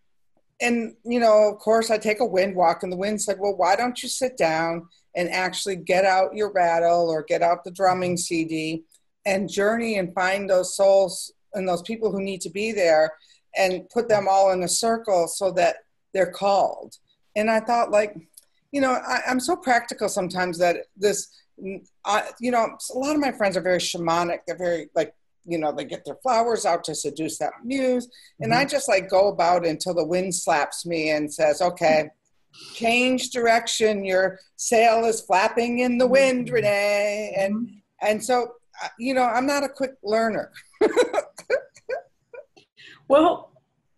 and 0.62 0.95
you 1.04 1.19
know, 1.19 1.49
of 1.49 1.60
course, 1.60 1.89
I 1.89 1.97
take 1.97 2.19
a 2.19 2.26
wind 2.26 2.56
walk, 2.56 2.84
and 2.84 2.91
the 2.91 2.97
wind 2.97 3.21
said, 3.21 3.38
"Well, 3.39 3.56
why 3.56 3.76
don't 3.76 4.02
you 4.02 4.08
sit 4.08 4.38
down 4.38 4.88
and 5.15 5.30
actually 5.30 5.76
get 5.76 6.06
out 6.06 6.36
your 6.36 6.52
rattle 6.52 7.10
or 7.10 7.23
get 7.23 7.41
out 7.41 7.63
the 7.63 7.71
drumming 7.71 8.17
CD 8.17 8.84
and 9.26 9.49
journey 9.49 9.97
and 9.97 10.13
find 10.13 10.49
those 10.49 10.76
souls 10.76 11.34
and 11.54 11.67
those 11.67 11.82
people 11.82 12.12
who 12.12 12.21
need 12.21 12.41
to 12.41 12.49
be 12.49 12.71
there 12.71 13.13
and 13.56 13.89
put 13.89 14.10
them 14.10 14.28
all 14.30 14.52
in 14.52 14.63
a 14.63 14.67
circle 14.67 15.28
so 15.28 15.52
that 15.52 15.78
they're 16.13 16.32
called." 16.32 16.97
And 17.36 17.49
I 17.49 17.60
thought, 17.60 17.91
like, 17.91 18.15
you 18.73 18.81
know, 18.81 18.91
I, 18.91 19.21
am 19.27 19.39
so 19.39 19.55
practical 19.55 20.09
sometimes 20.09 20.57
that 20.57 20.88
this, 20.97 21.29
I, 22.03 22.29
you 22.41 22.49
know, 22.49 22.75
a 22.93 22.97
lot 22.97 23.13
of 23.13 23.21
my 23.21 23.31
friends 23.31 23.55
are 23.55 23.62
very 23.62 23.77
shamanic. 23.77 24.39
They're 24.47 24.57
very 24.57 24.89
like 24.95 25.13
you 25.45 25.57
know 25.57 25.71
they 25.71 25.83
get 25.83 26.05
their 26.05 26.15
flowers 26.23 26.65
out 26.65 26.83
to 26.86 26.95
seduce 26.95 27.38
that 27.38 27.51
muse 27.65 28.07
and 28.39 28.51
mm-hmm. 28.53 28.62
i 28.62 28.65
just 28.65 28.88
like 28.88 29.09
go 29.09 29.27
about 29.27 29.65
until 29.65 29.93
the 29.93 30.05
wind 30.05 30.33
slaps 30.33 30.86
me 30.86 31.09
and 31.09 31.33
says 31.33 31.62
okay 31.62 32.09
change 32.73 33.29
direction 33.29 34.05
your 34.05 34.39
sail 34.55 35.03
is 35.03 35.19
flapping 35.19 35.79
in 35.79 35.97
the 35.97 36.07
wind 36.07 36.45
mm-hmm. 36.45 36.55
renee 36.55 37.36
and 37.38 37.55
mm-hmm. 37.55 38.07
and 38.07 38.23
so 38.23 38.53
uh, 38.81 38.88
you 38.97 39.13
know 39.13 39.23
i'm 39.23 39.45
not 39.45 39.63
a 39.63 39.69
quick 39.69 39.95
learner 40.01 40.49
well 43.09 43.51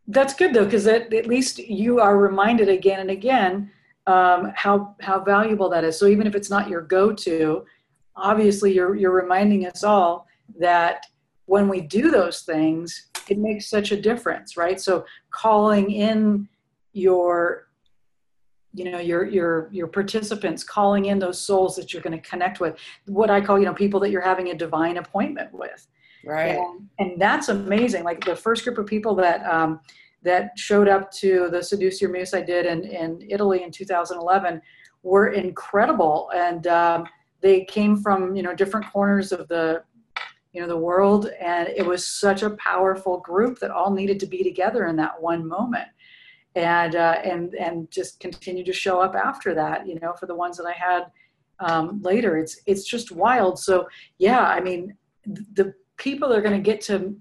that's 0.07 0.33
good 0.33 0.51
though 0.51 0.65
because 0.65 0.88
at, 0.88 1.13
at 1.13 1.27
least 1.27 1.59
you 1.59 1.99
are 1.99 2.17
reminded 2.17 2.69
again 2.69 3.01
and 3.01 3.11
again 3.11 3.71
um, 4.08 4.52
how 4.56 4.96
how 5.02 5.20
valuable 5.20 5.70
that 5.70 5.84
is. 5.84 5.98
So 5.98 6.08
even 6.08 6.28
if 6.28 6.36
it's 6.36 6.50
not 6.50 6.70
your 6.70 6.82
go-to 6.82 7.65
obviously 8.15 8.74
you're 8.74 8.96
you're 8.96 9.12
reminding 9.12 9.65
us 9.65 9.84
all 9.84 10.28
that 10.60 11.06
when 11.46 11.68
we 11.68 11.82
do 11.82 12.10
those 12.10 12.41
things, 12.41 13.10
it 13.30 13.38
makes 13.38 13.70
such 13.70 13.91
a 13.91 14.02
difference, 14.02 14.58
right? 14.58 14.80
So 14.80 15.06
calling 15.32 15.91
in 15.91 16.48
your 16.94 17.68
you 18.74 18.91
know 18.91 19.00
your 19.00 19.26
your 19.26 19.70
your 19.72 19.88
participants 19.88 20.63
calling 20.63 21.06
in 21.06 21.18
those 21.18 21.39
souls 21.39 21.76
that 21.78 21.94
you're 21.94 22.02
going 22.02 22.20
to 22.20 22.30
connect 22.30 22.60
with 22.60 22.78
what 23.06 23.30
i 23.30 23.39
call 23.39 23.58
you 23.58 23.63
know 23.63 23.74
people 23.74 24.02
that 24.02 24.12
you're 24.12 24.20
having 24.22 24.50
a 24.50 24.56
divine 24.56 24.98
appointment 24.98 25.54
with. 25.54 25.88
Right. 26.26 26.58
And, 26.58 26.89
and 26.98 27.22
that's 27.22 27.50
amazing. 27.50 28.04
Like 28.04 28.26
the 28.26 28.36
first 28.36 28.63
group 28.63 28.80
of 28.80 28.88
people 28.88 29.13
that 29.15 29.46
um, 29.46 29.80
that 30.25 30.51
showed 30.57 30.89
up 30.89 31.11
to 31.11 31.49
the 31.51 31.63
seduce 31.63 32.01
your 32.01 32.11
muse 32.11 32.33
i 32.33 32.41
did 32.41 32.65
in 32.65 32.83
in 32.83 33.25
italy 33.29 33.63
in 33.63 33.71
2011 33.71 34.61
were 35.05 35.27
incredible. 35.27 36.31
And 36.35 36.67
um, 36.67 37.05
they 37.39 37.63
came 37.63 37.95
from 37.95 38.35
you 38.35 38.43
know 38.43 38.53
different 38.53 38.91
corners 38.91 39.31
of 39.31 39.47
the 39.47 39.83
you 40.51 40.59
know 40.59 40.67
the 40.67 40.77
world. 40.77 41.29
And 41.39 41.69
it 41.69 41.85
was 41.85 42.05
such 42.05 42.43
a 42.43 42.57
powerful 42.57 43.19
group 43.19 43.59
that 43.59 43.71
all 43.71 43.93
needed 43.93 44.19
to 44.21 44.25
be 44.25 44.43
together 44.43 44.88
in 44.88 44.97
that 44.97 45.21
one 45.21 45.47
moment. 45.47 45.88
And 46.55 46.95
uh, 46.95 47.19
and 47.23 47.53
and 47.55 47.89
just 47.91 48.19
continue 48.19 48.65
to 48.65 48.73
show 48.73 48.99
up 48.99 49.15
after 49.15 49.53
that 49.53 49.88
you 49.88 49.99
know 49.99 50.13
for 50.19 50.25
the 50.25 50.35
ones 50.35 50.57
that 50.57 50.65
i 50.65 50.73
had 50.73 51.05
um, 51.59 52.01
later. 52.01 52.38
It's 52.38 52.59
it's 52.65 52.83
just 52.83 53.11
wild. 53.11 53.59
So 53.59 53.88
yeah 54.17 54.41
i 54.41 54.59
mean 54.59 54.97
the 55.25 55.73
people 55.97 56.29
that 56.29 56.38
are 56.38 56.41
going 56.41 56.61
to 56.61 56.71
get 56.71 56.81
to 56.81 57.15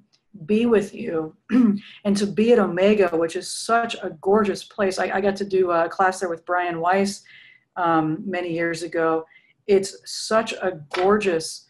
be 0.46 0.66
with 0.66 0.94
you 0.94 1.34
and 2.04 2.16
to 2.16 2.26
be 2.26 2.52
at 2.52 2.58
omega 2.58 3.08
which 3.16 3.36
is 3.36 3.48
such 3.48 3.94
a 4.02 4.10
gorgeous 4.20 4.64
place. 4.64 4.98
I, 4.98 5.10
I 5.14 5.20
got 5.20 5.36
to 5.36 5.44
do 5.44 5.70
a 5.70 5.88
class 5.88 6.20
there 6.20 6.28
with 6.28 6.44
brian 6.44 6.80
weiss 6.80 7.22
um, 7.76 8.22
many 8.26 8.52
years 8.52 8.82
ago. 8.82 9.26
It's 9.66 9.96
such 10.04 10.52
a 10.52 10.80
gorgeous 10.92 11.66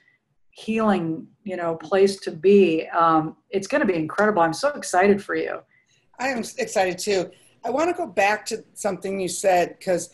healing 0.51 1.27
you 1.45 1.57
know 1.57 1.77
place 1.77 2.17
to 2.21 2.31
be. 2.31 2.87
Um, 2.89 3.37
it's 3.51 3.67
going 3.67 3.81
to 3.81 3.87
be 3.87 3.99
incredible. 3.99 4.43
I'm 4.43 4.53
so 4.53 4.69
excited 4.71 5.23
for 5.23 5.35
you. 5.35 5.61
I 6.19 6.29
am 6.29 6.39
excited 6.59 6.99
too. 6.99 7.31
I 7.65 7.71
want 7.71 7.89
to 7.89 7.95
go 7.95 8.07
back 8.07 8.45
to 8.47 8.65
something 8.75 9.21
you 9.21 9.29
said 9.29 9.77
because 9.79 10.11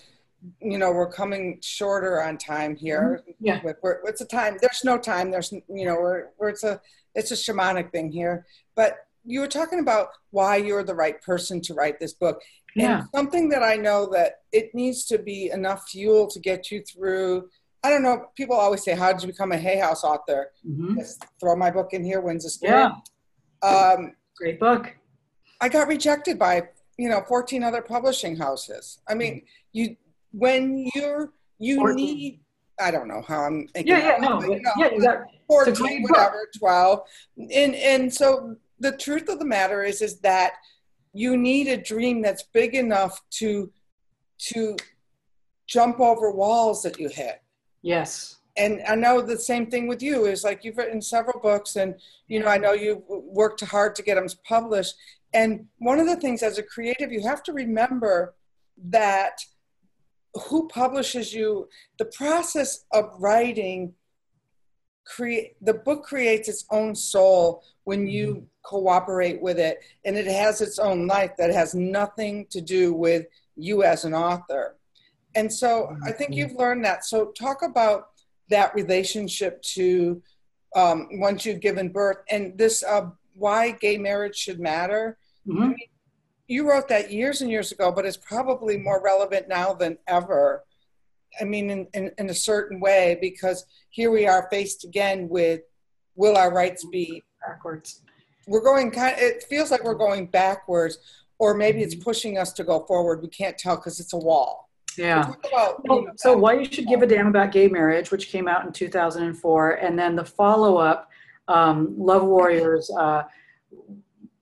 you 0.61 0.79
know 0.79 0.93
we're 0.93 1.11
coming 1.11 1.59
shorter 1.63 2.23
on 2.23 2.39
time 2.39 2.77
here. 2.77 3.23
Mm-hmm. 3.23 3.47
yeah. 3.47 3.61
We're, 3.83 4.01
it's 4.05 4.21
a 4.21 4.27
time? 4.27 4.57
There's 4.61 4.83
no 4.85 4.99
time. 4.99 5.31
There's 5.31 5.53
you 5.53 5.87
know 5.87 5.95
we're, 5.95 6.29
we're 6.39 6.51
it's 6.51 6.65
a 6.65 6.81
it's 7.15 7.31
a 7.31 7.35
shamanic 7.35 7.91
thing 7.93 8.11
here 8.11 8.47
but 8.77 8.97
you 9.25 9.41
were 9.41 9.49
talking 9.49 9.81
about 9.81 10.09
why 10.31 10.57
you're 10.57 10.85
the 10.85 10.95
right 10.95 11.21
person 11.23 11.61
to 11.61 11.75
write 11.75 12.01
this 12.01 12.13
book 12.13 12.41
yeah. 12.75 13.01
and 13.01 13.09
something 13.15 13.49
that 13.49 13.63
i 13.63 13.77
know 13.77 14.09
that 14.11 14.41
it 14.53 14.75
needs 14.75 15.05
to 15.05 15.19
be 15.19 15.51
enough 15.51 15.89
fuel 15.89 16.27
to 16.27 16.39
get 16.41 16.71
you 16.71 16.83
through 16.83 17.49
I 17.83 17.91
don't 17.91 18.03
know. 18.03 18.27
People 18.37 18.57
always 18.57 18.85
say, 18.85 18.95
"How 18.95 19.13
did 19.13 19.23
you 19.23 19.29
become 19.29 19.53
a 19.53 19.57
Hay 19.57 19.79
House 19.79 20.05
author?" 20.05 20.53
Mm-hmm. 20.69 20.99
Just 20.99 21.25
throw 21.41 21.57
my 21.57 21.71
book 21.71 21.93
in 21.93 22.05
here. 22.05 22.21
Winds 22.21 22.45
of 22.45 22.53
Spirit. 22.53 22.93
Yeah. 23.63 23.69
Um, 23.69 24.13
Great 24.37 24.61
book. 24.61 24.95
I 25.61 25.69
got 25.69 25.89
rejected 25.89 26.39
by 26.39 26.69
you 26.99 27.09
know 27.09 27.23
14 27.27 27.63
other 27.63 27.83
publishing 27.83 28.37
houses. 28.37 29.01
I 29.09 29.15
mean, 29.15 29.43
you 29.73 29.97
when 30.33 30.91
you're 30.95 31.33
you 31.59 31.77
14. 31.77 31.97
need. 31.97 32.41
I 32.81 32.91
don't 32.91 33.09
know 33.09 33.23
how 33.27 33.43
I'm. 33.43 33.69
Yeah, 33.75 33.99
yeah, 33.99 34.17
no, 34.21 34.41
you 34.43 34.61
know, 34.61 34.73
yeah, 34.77 34.91
you 34.93 35.03
got 35.03 35.25
14, 35.47 36.03
whatever, 36.03 36.49
12, 36.59 37.01
and 37.53 37.75
and 37.75 38.13
so 38.13 38.57
the 38.79 38.97
truth 38.97 39.29
of 39.29 39.39
the 39.39 39.45
matter 39.45 39.83
is 39.83 40.03
is 40.03 40.21
that 40.21 40.55
you 41.13 41.37
need 41.37 41.69
a 41.69 41.77
dream 41.77 42.23
that's 42.23 42.45
big 42.53 42.75
enough 42.75 43.21
to 43.31 43.71
to 44.39 44.77
jump 45.67 46.01
over 46.01 46.33
walls 46.33 46.83
that 46.83 46.99
you 46.99 47.09
hit 47.09 47.43
Yes. 47.83 48.37
And 48.57 48.83
I 48.87 48.95
know 48.95 49.21
the 49.21 49.39
same 49.39 49.71
thing 49.71 49.87
with 49.87 50.03
you 50.03 50.27
is 50.27 50.45
like 50.45 50.65
you've 50.65 50.77
written 50.77 51.01
several 51.01 51.41
books, 51.41 51.77
and 51.77 51.95
you 52.27 52.41
know 52.41 52.47
I 52.47 52.59
know 52.59 52.73
you've 52.73 53.03
worked 53.09 53.61
hard 53.61 53.95
to 53.97 54.03
get 54.03 54.17
them 54.17 54.27
published. 54.47 54.95
And 55.33 55.67
one 55.79 56.01
of 56.01 56.07
the 56.07 56.17
things 56.17 56.43
as 56.43 56.59
a 56.59 56.63
creative, 56.63 57.13
you 57.13 57.23
have 57.23 57.43
to 57.45 57.53
remember 57.53 58.35
that 58.89 59.41
who 60.49 60.69
publishes 60.69 61.33
you, 61.33 61.69
the 61.99 62.05
process 62.07 62.85
of 62.93 63.13
writing 63.19 63.95
create 65.11 65.57
the 65.61 65.75
book 65.75 66.05
creates 66.05 66.49
its 66.49 66.65
own 66.71 66.95
soul 66.95 67.65
when 67.85 68.07
you 68.07 68.35
mm-hmm. 68.35 68.45
cooperate 68.63 69.41
with 69.43 69.59
it 69.59 69.79
and 70.05 70.17
it 70.17 70.27
has 70.27 70.61
its 70.61 70.79
own 70.79 71.07
life 71.07 71.33
that 71.37 71.53
has 71.53 71.75
nothing 71.75 72.47
to 72.51 72.61
do 72.61 72.93
with 72.93 73.27
you 73.57 73.83
as 73.83 74.05
an 74.05 74.15
author 74.15 74.77
and 75.35 75.53
so 75.53 75.97
i 76.05 76.13
think 76.13 76.31
mm-hmm. 76.31 76.41
you've 76.41 76.55
learned 76.55 76.85
that 76.85 77.05
so 77.05 77.33
talk 77.33 77.63
about 77.63 78.09
that 78.51 78.75
relationship 78.75 79.61
to 79.63 80.23
um, 80.77 81.09
once 81.15 81.45
you've 81.45 81.61
given 81.61 81.89
birth 81.89 82.19
and 82.31 82.57
this 82.57 82.85
uh, 82.85 83.09
why 83.35 83.73
gay 83.73 83.97
marriage 83.97 84.37
should 84.37 84.61
matter 84.61 85.19
mm-hmm. 85.47 85.63
I 85.63 85.67
mean, 85.67 85.90
you 86.51 86.69
wrote 86.69 86.89
that 86.89 87.11
years 87.13 87.41
and 87.41 87.51
years 87.51 87.73
ago 87.73 87.91
but 87.93 88.05
it's 88.05 88.17
probably 88.17 88.77
more 88.77 89.03
relevant 89.03 89.49
now 89.49 89.73
than 89.73 89.97
ever 90.07 90.65
I 91.41 91.45
mean, 91.45 91.71
in, 91.71 91.87
in, 91.95 92.11
in, 92.19 92.31
a 92.31 92.35
certain 92.35 92.81
way, 92.81 93.19
because 93.21 93.67
here 93.91 94.11
we 94.11 94.27
are 94.27 94.49
faced 94.51 94.85
again 94.85 95.29
with 95.29 95.61
will 96.17 96.37
our 96.37 96.53
rights 96.53 96.85
be 96.91 97.23
backwards? 97.47 98.03
We're 98.47 98.63
going 98.63 98.91
kind 98.91 99.15
of, 99.15 99.23
it 99.23 99.45
feels 99.45 99.71
like 99.71 99.85
we're 99.85 99.95
going 99.95 100.27
backwards, 100.27 100.99
or 101.39 101.55
maybe 101.55 101.83
it's 101.83 101.95
pushing 101.95 102.39
us 102.39 102.53
to 102.55 102.65
go 102.65 102.81
forward. 102.87 103.23
We 103.23 103.29
can't 103.29 103.57
tell 103.57 103.77
because 103.77 104.01
it's 104.01 104.13
a 104.13 104.19
wall. 104.19 104.69
Yeah. 104.99 105.33
About, 105.49 105.89
well, 105.89 106.01
you 106.01 106.07
know, 106.07 106.13
so, 106.17 106.37
why 106.37 106.55
you 106.55 106.65
should 106.65 106.89
give 106.89 107.03
a 107.03 107.07
damn 107.07 107.29
about 107.29 107.53
gay 107.53 107.69
marriage, 107.69 108.11
which 108.11 108.29
came 108.29 108.49
out 108.49 108.67
in 108.67 108.73
2004, 108.73 109.71
and 109.73 109.99
then 109.99 110.17
the 110.17 110.25
follow 110.25 110.79
up, 110.79 111.09
um, 111.47 111.95
Love 111.97 112.25
Warriors, 112.25 112.91
uh, 112.99 113.23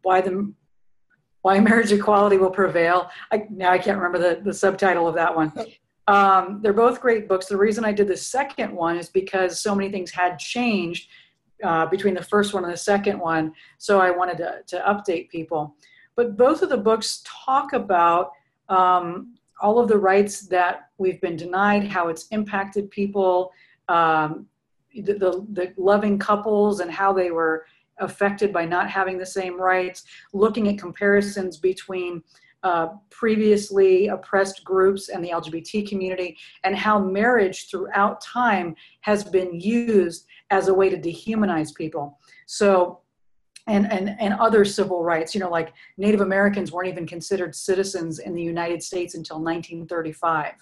why 0.03 0.21
the 0.23 0.53
why 1.43 1.61
marriage 1.61 1.93
equality 1.93 2.37
will 2.37 2.51
prevail. 2.51 3.11
I, 3.33 3.47
now 3.51 3.71
I 3.71 3.79
can't 3.79 3.97
remember 3.99 4.19
the, 4.19 4.43
the 4.43 4.53
subtitle 4.53 5.07
of 5.07 5.15
that 5.15 5.35
one. 5.35 5.53
Um, 6.09 6.61
they're 6.63 6.73
both 6.73 7.01
great 7.01 7.29
books. 7.29 7.47
The 7.47 7.57
reason 7.57 7.85
I 7.85 7.93
did 7.93 8.09
the 8.09 8.17
second 8.17 8.75
one 8.75 8.97
is 8.97 9.11
because 9.11 9.61
so 9.61 9.75
many 9.75 9.91
things 9.91 10.11
had 10.11 10.39
changed 10.39 11.11
uh, 11.63 11.87
between 11.87 12.15
the 12.15 12.23
first 12.23 12.55
one 12.55 12.65
and 12.65 12.73
the 12.73 12.79
second 12.79 13.19
one. 13.19 13.53
So 13.79 14.01
I 14.01 14.11
wanted 14.11 14.39
to, 14.39 14.63
to 14.69 14.81
update 14.81 15.29
people. 15.29 15.75
But 16.17 16.37
both 16.37 16.63
of 16.63 16.71
the 16.71 16.77
books 16.79 17.23
talk 17.25 17.73
about 17.75 18.33
um, 18.69 19.35
all 19.61 19.79
of 19.79 19.89
the 19.89 19.99
rights 19.99 20.43
that 20.49 20.91
we've 20.99 21.21
been 21.21 21.37
denied, 21.37 21.85
how 21.85 22.09
it's 22.09 22.27
impacted 22.29 22.91
people, 22.91 23.53
um, 23.89 24.47
the, 24.95 25.15
the, 25.15 25.47
the 25.53 25.75
loving 25.77 26.19
couples, 26.19 26.81
and 26.81 26.91
how 26.91 27.13
they 27.13 27.31
were 27.31 27.67
affected 28.01 28.53
by 28.53 28.65
not 28.65 28.91
having 28.91 29.19
the 29.19 29.27
same 29.27 29.61
rights, 29.61 30.05
looking 30.33 30.69
at 30.69 30.79
comparisons 30.79 31.57
between 31.57 32.23
uh, 32.65 32.89
previously 33.11 34.09
oppressed 34.09 34.65
groups 34.65 35.09
and 35.11 35.25
the 35.25 35.31
LGBT 35.31 35.89
community, 35.89 36.37
and 36.65 36.77
how 36.77 36.99
marriage 36.99 37.71
throughout 37.71 38.21
time 38.21 38.75
has 39.01 39.23
been 39.23 39.61
used 39.61 40.27
as 40.51 40.69
a 40.69 40.75
way 40.75 40.89
to 40.89 40.97
dehumanize 40.97 41.75
people. 41.75 42.19
So, 42.47 43.01
and, 43.69 43.91
and, 43.93 44.17
and 44.19 44.35
other 44.35 44.65
civil 44.65 45.05
rights, 45.05 45.35
you 45.35 45.41
know, 45.41 45.51
like 45.51 45.73
Native 45.99 46.23
Americans 46.23 46.73
weren't 46.73 46.89
even 46.89 47.07
considered 47.07 47.55
citizens 47.55 48.19
in 48.19 48.35
the 48.35 48.43
United 48.43 48.83
States 48.83 49.15
until 49.15 49.37
1935. 49.37 50.55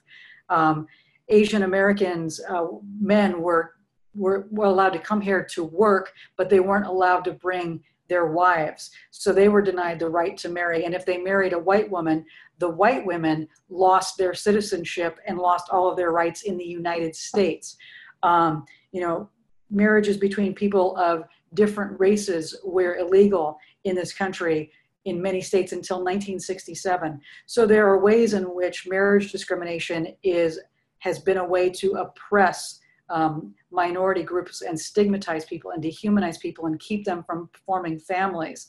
Um, 0.49 0.87
Asian 1.29 1.63
Americans, 1.63 2.41
uh, 2.49 2.67
men 3.01 3.41
were, 3.41 3.76
were, 4.17 4.47
were 4.51 4.67
allowed 4.67 4.93
to 4.95 4.99
come 4.99 5.21
here 5.21 5.45
to 5.53 5.65
work, 5.65 6.13
but 6.37 6.49
they 6.49 6.61
weren't 6.61 6.87
allowed 6.87 7.25
to 7.25 7.33
bring 7.33 7.83
their 8.09 8.27
wives. 8.27 8.91
So 9.11 9.33
they 9.33 9.49
were 9.49 9.63
denied 9.63 9.99
the 9.99 10.09
right 10.09 10.37
to 10.39 10.49
marry. 10.49 10.85
And 10.85 10.95
if 10.95 11.05
they 11.05 11.19
married 11.19 11.53
a 11.53 11.59
white 11.59 11.91
woman, 11.91 12.25
the 12.59 12.71
white 12.71 13.05
women 13.05 13.49
lost 13.69 14.17
their 14.17 14.35
citizenship 14.35 15.19
and 15.27 15.39
lost 15.39 15.69
all 15.71 15.91
of 15.91 15.97
their 15.97 16.13
rights 16.13 16.43
in 16.43 16.57
the 16.57 16.65
United 16.65 17.15
States. 17.17 17.77
Um, 18.23 18.65
you 18.93 19.01
know, 19.01 19.29
marriages 19.71 20.17
between 20.17 20.55
people 20.55 20.97
of 20.97 21.25
different 21.55 21.99
races 21.99 22.57
were 22.65 22.97
illegal 22.97 23.59
in 23.85 23.95
this 23.95 24.13
country 24.13 24.71
in 25.05 25.23
many 25.23 25.41
states 25.41 25.73
until 25.73 25.99
1967. 25.99 27.21
So 27.47 27.67
there 27.67 27.89
are 27.89 28.01
ways 28.01 28.35
in 28.35 28.43
which 28.55 28.89
marriage 28.89 29.33
discrimination 29.33 30.15
is 30.23 30.61
has 31.01 31.19
been 31.21 31.37
a 31.37 31.45
way 31.45 31.71
to 31.71 31.93
oppress 31.93 32.81
um, 33.09 33.55
minority 33.71 34.23
groups 34.23 34.63
and 34.63 34.79
stigmatize 34.79 35.45
people 35.45 35.71
and 35.71 35.83
dehumanize 35.83 36.41
people 36.41 36.67
and 36.67 36.79
keep 36.81 37.05
them 37.05 37.23
from 37.25 37.49
forming 37.65 37.99
families 37.99 38.69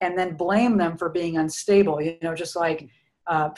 and 0.00 0.18
then 0.18 0.36
blame 0.36 0.76
them 0.76 0.96
for 0.96 1.08
being 1.08 1.38
unstable 1.38 2.00
you 2.00 2.16
know 2.22 2.34
just 2.34 2.56
like 2.56 2.88
uh, 3.26 3.50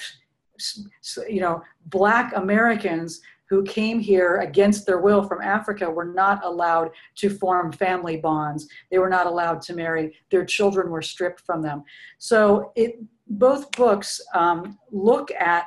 you 1.29 1.41
know 1.41 1.63
black 1.87 2.37
americans 2.37 3.21
who 3.49 3.63
came 3.63 3.99
here 3.99 4.39
against 4.39 4.85
their 4.85 4.99
will 4.99 5.23
from 5.23 5.41
africa 5.41 5.89
were 5.89 6.05
not 6.05 6.45
allowed 6.45 6.91
to 7.15 7.31
form 7.31 7.73
family 7.73 8.19
bonds. 8.19 8.69
They 8.91 8.99
were 8.99 9.09
not 9.09 9.27
allowed 9.27 9.63
to 9.63 9.75
marry. 9.75 10.15
Their 10.31 10.45
children 10.45 10.91
were 10.91 11.01
stripped 11.01 11.41
from 11.41 11.63
them. 11.63 11.83
So 12.19 12.73
it 12.77 13.01
both 13.29 13.71
books 13.73 14.21
um, 14.35 14.79
look 14.91 15.31
at 15.33 15.67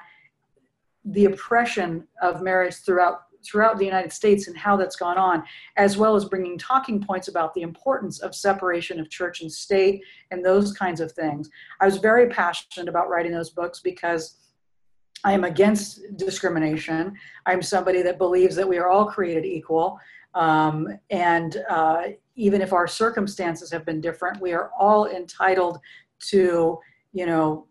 the 1.06 1.26
oppression 1.26 2.08
of 2.21 2.41
marriage 2.41 2.76
throughout 2.76 3.24
throughout 3.43 3.77
the 3.77 3.86
United 3.86 4.12
States 4.12 4.47
and 4.47 4.58
how 4.58 4.75
that's 4.77 4.95
gone 4.95 5.17
on, 5.17 5.43
as 5.77 5.97
well 5.97 6.15
as 6.15 6.25
bringing 6.25 6.58
talking 6.58 7.01
points 7.01 7.27
about 7.27 7.54
the 7.54 7.62
importance 7.62 8.19
of 8.19 8.36
separation 8.36 8.99
of 8.99 9.10
church 9.10 9.41
and 9.41 9.51
state 9.51 10.01
and 10.32 10.43
those 10.43 10.73
kinds 10.73 11.01
of 11.01 11.12
things. 11.12 11.49
I 11.80 11.86
was 11.86 11.97
very 11.97 12.30
passionate 12.30 12.89
about 12.89 13.10
writing 13.10 13.32
those 13.32 13.49
books 13.49 13.80
because 13.80 14.38
I 15.23 15.34
am 15.34 15.43
against 15.43 16.01
discrimination. 16.17 17.15
I'm 17.45 17.62
somebody 17.62 18.01
that 18.01 18.17
believes 18.17 18.56
that 18.56 18.67
we 18.67 18.77
are 18.77 18.89
all 18.89 19.06
created 19.06 19.45
equal. 19.45 19.99
Um, 20.34 20.88
and 21.10 21.58
uh, 21.69 22.04
even 22.36 22.62
if 22.62 22.73
our 22.73 22.88
circumstances 22.88 23.71
have 23.71 23.86
been 23.86 24.01
different, 24.01 24.41
we 24.41 24.54
are 24.54 24.71
all 24.80 25.08
entitled 25.08 25.80
to, 26.30 26.80
you 27.13 27.25
know, 27.25 27.67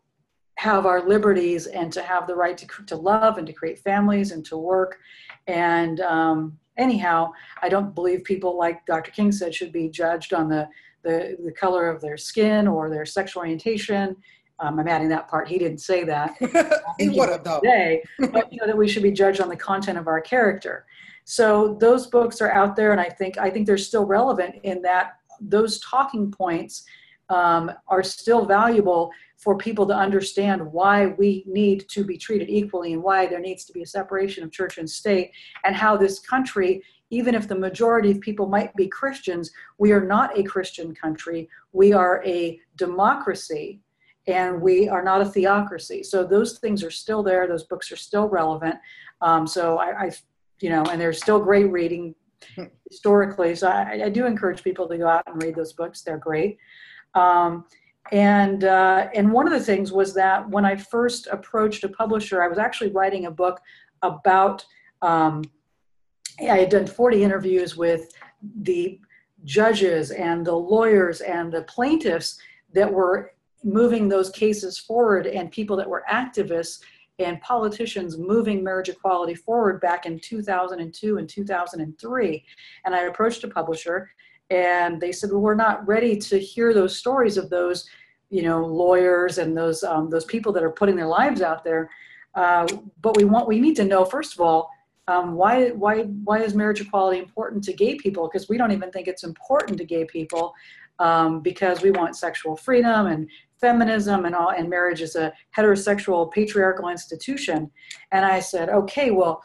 have 0.61 0.85
our 0.85 1.01
liberties 1.01 1.66
and 1.68 1.90
to 1.90 2.03
have 2.03 2.27
the 2.27 2.35
right 2.35 2.59
to, 2.59 2.66
to 2.85 2.94
love 2.94 3.38
and 3.38 3.46
to 3.46 3.53
create 3.53 3.79
families 3.79 4.31
and 4.31 4.44
to 4.44 4.59
work. 4.59 4.99
And 5.46 6.01
um, 6.01 6.59
anyhow, 6.77 7.33
I 7.62 7.70
don't 7.70 7.94
believe 7.94 8.25
people, 8.25 8.59
like 8.59 8.85
Dr. 8.85 9.11
King 9.11 9.33
said, 9.33 9.55
should 9.55 9.73
be 9.73 9.88
judged 9.88 10.35
on 10.35 10.51
the, 10.51 10.68
the, 11.03 11.38
the 11.42 11.53
color 11.53 11.88
of 11.88 12.03
their 12.03 12.18
skin 12.18 12.68
or 12.68 12.90
their 12.90 13.07
sexual 13.07 13.40
orientation. 13.40 14.14
Um, 14.59 14.79
I'm 14.79 14.87
adding 14.87 15.09
that 15.09 15.29
part. 15.29 15.49
He 15.49 15.57
didn't 15.57 15.79
say 15.81 16.05
that. 16.05 16.37
he 16.99 17.09
would 17.09 17.31
have 17.31 17.42
though. 17.42 17.61
Today, 17.61 18.03
but 18.18 18.53
you 18.53 18.59
know 18.61 18.66
that 18.66 18.77
we 18.77 18.87
should 18.87 19.03
be 19.03 19.12
judged 19.12 19.40
on 19.40 19.49
the 19.49 19.57
content 19.57 19.96
of 19.96 20.09
our 20.09 20.20
character. 20.20 20.85
So 21.25 21.79
those 21.81 22.09
books 22.09 22.42
are 22.42 22.53
out 22.53 22.77
there, 22.77 22.92
and 22.92 23.01
I 23.01 23.09
think 23.09 23.38
I 23.38 23.49
think 23.49 23.66
they're 23.66 23.79
still 23.79 24.05
relevant 24.05 24.57
in 24.64 24.83
that 24.83 25.12
those 25.40 25.81
talking 25.81 26.31
points 26.31 26.85
um, 27.31 27.73
are 27.88 28.03
still 28.03 28.44
valuable 28.44 29.11
for 29.40 29.57
people 29.57 29.87
to 29.87 29.94
understand 29.94 30.61
why 30.72 31.07
we 31.07 31.44
need 31.46 31.88
to 31.88 32.05
be 32.05 32.16
treated 32.16 32.48
equally 32.48 32.92
and 32.92 33.03
why 33.03 33.26
there 33.26 33.40
needs 33.40 33.64
to 33.64 33.72
be 33.72 33.83
a 33.83 33.87
separation 33.87 34.44
of 34.44 34.53
church 34.53 34.79
and 34.79 34.88
state 34.88 35.33
and 35.64 35.74
how 35.74 35.96
this 35.96 36.18
country 36.20 36.83
even 37.12 37.35
if 37.35 37.48
the 37.48 37.55
majority 37.57 38.12
of 38.12 38.20
people 38.20 38.46
might 38.46 38.74
be 38.76 38.87
christians 38.87 39.50
we 39.79 39.92
are 39.92 40.05
not 40.05 40.38
a 40.38 40.42
christian 40.42 40.94
country. 40.94 41.48
We 41.72 41.92
are 41.92 42.22
a 42.24 42.61
democracy 42.76 43.81
and 44.26 44.61
we 44.61 44.88
are 44.88 45.03
not 45.03 45.22
a 45.22 45.24
theocracy. 45.24 46.03
So 46.03 46.24
those 46.24 46.59
things 46.59 46.85
are 46.85 46.90
still 46.90 47.22
there. 47.22 47.48
Those 47.48 47.64
books 47.64 47.90
are 47.90 47.96
still 47.96 48.29
relevant. 48.29 48.76
Um, 49.22 49.46
so 49.46 49.79
I, 49.79 50.05
I, 50.05 50.11
you 50.61 50.70
know 50.70 50.85
and 50.90 51.00
they're 51.00 51.12
still 51.12 51.40
great 51.40 51.70
reading 51.70 52.14
historically. 52.90 53.55
So 53.55 53.68
I, 53.68 54.03
I 54.05 54.09
do 54.09 54.26
encourage 54.26 54.62
people 54.62 54.88
to 54.88 54.98
go 54.98 55.09
out 55.09 55.24
and 55.26 55.42
read 55.42 55.55
those 55.55 55.72
books. 55.72 56.03
They're 56.03 56.18
great. 56.18 56.59
Um, 57.14 57.64
and 58.12 58.64
uh, 58.64 59.08
and 59.14 59.32
one 59.32 59.46
of 59.46 59.52
the 59.52 59.64
things 59.64 59.92
was 59.92 60.14
that 60.14 60.48
when 60.48 60.64
I 60.64 60.76
first 60.76 61.26
approached 61.28 61.84
a 61.84 61.88
publisher, 61.88 62.42
I 62.42 62.48
was 62.48 62.58
actually 62.58 62.90
writing 62.90 63.26
a 63.26 63.30
book 63.30 63.60
about. 64.02 64.64
Um, 65.02 65.44
I 66.40 66.58
had 66.58 66.70
done 66.70 66.86
40 66.86 67.22
interviews 67.22 67.76
with 67.76 68.12
the 68.62 68.98
judges 69.44 70.10
and 70.10 70.46
the 70.46 70.54
lawyers 70.54 71.20
and 71.20 71.52
the 71.52 71.62
plaintiffs 71.62 72.38
that 72.72 72.90
were 72.90 73.32
moving 73.62 74.08
those 74.08 74.30
cases 74.30 74.78
forward, 74.78 75.26
and 75.26 75.50
people 75.50 75.76
that 75.76 75.88
were 75.88 76.04
activists 76.10 76.80
and 77.18 77.40
politicians 77.42 78.16
moving 78.16 78.64
marriage 78.64 78.88
equality 78.88 79.34
forward 79.34 79.80
back 79.80 80.06
in 80.06 80.18
2002 80.18 81.18
and 81.18 81.28
2003. 81.28 82.44
And 82.84 82.94
I 82.94 83.00
approached 83.00 83.44
a 83.44 83.48
publisher 83.48 84.10
and 84.50 85.00
they 85.00 85.12
said 85.12 85.30
well 85.30 85.40
we're 85.40 85.54
not 85.54 85.86
ready 85.86 86.16
to 86.16 86.38
hear 86.38 86.74
those 86.74 86.96
stories 86.96 87.36
of 87.36 87.50
those 87.50 87.88
you 88.30 88.42
know 88.42 88.64
lawyers 88.64 89.38
and 89.38 89.56
those 89.56 89.82
um, 89.82 90.08
those 90.08 90.24
people 90.24 90.52
that 90.52 90.62
are 90.62 90.70
putting 90.70 90.96
their 90.96 91.06
lives 91.06 91.42
out 91.42 91.64
there. 91.64 91.90
Uh, 92.34 92.66
but 93.02 93.16
we 93.16 93.24
want 93.24 93.48
we 93.48 93.60
need 93.60 93.76
to 93.76 93.84
know 93.84 94.04
first 94.04 94.34
of 94.34 94.40
all 94.40 94.70
um, 95.08 95.34
why 95.34 95.70
why 95.70 96.02
why 96.24 96.38
is 96.40 96.54
marriage 96.54 96.80
equality 96.80 97.18
important 97.18 97.62
to 97.64 97.72
gay 97.72 97.96
people? 97.96 98.28
Because 98.32 98.48
we 98.48 98.56
don't 98.56 98.72
even 98.72 98.90
think 98.90 99.08
it's 99.08 99.24
important 99.24 99.76
to 99.78 99.84
gay 99.84 100.04
people 100.04 100.54
um, 101.00 101.40
because 101.40 101.82
we 101.82 101.90
want 101.90 102.16
sexual 102.16 102.56
freedom 102.56 103.08
and 103.08 103.28
feminism 103.60 104.24
and 104.24 104.34
all 104.34 104.50
and 104.50 104.70
marriage 104.70 105.02
is 105.02 105.16
a 105.16 105.32
heterosexual 105.56 106.32
patriarchal 106.32 106.88
institution. 106.88 107.70
And 108.12 108.24
i 108.24 108.40
said 108.40 108.68
okay 108.68 109.10
well 109.10 109.42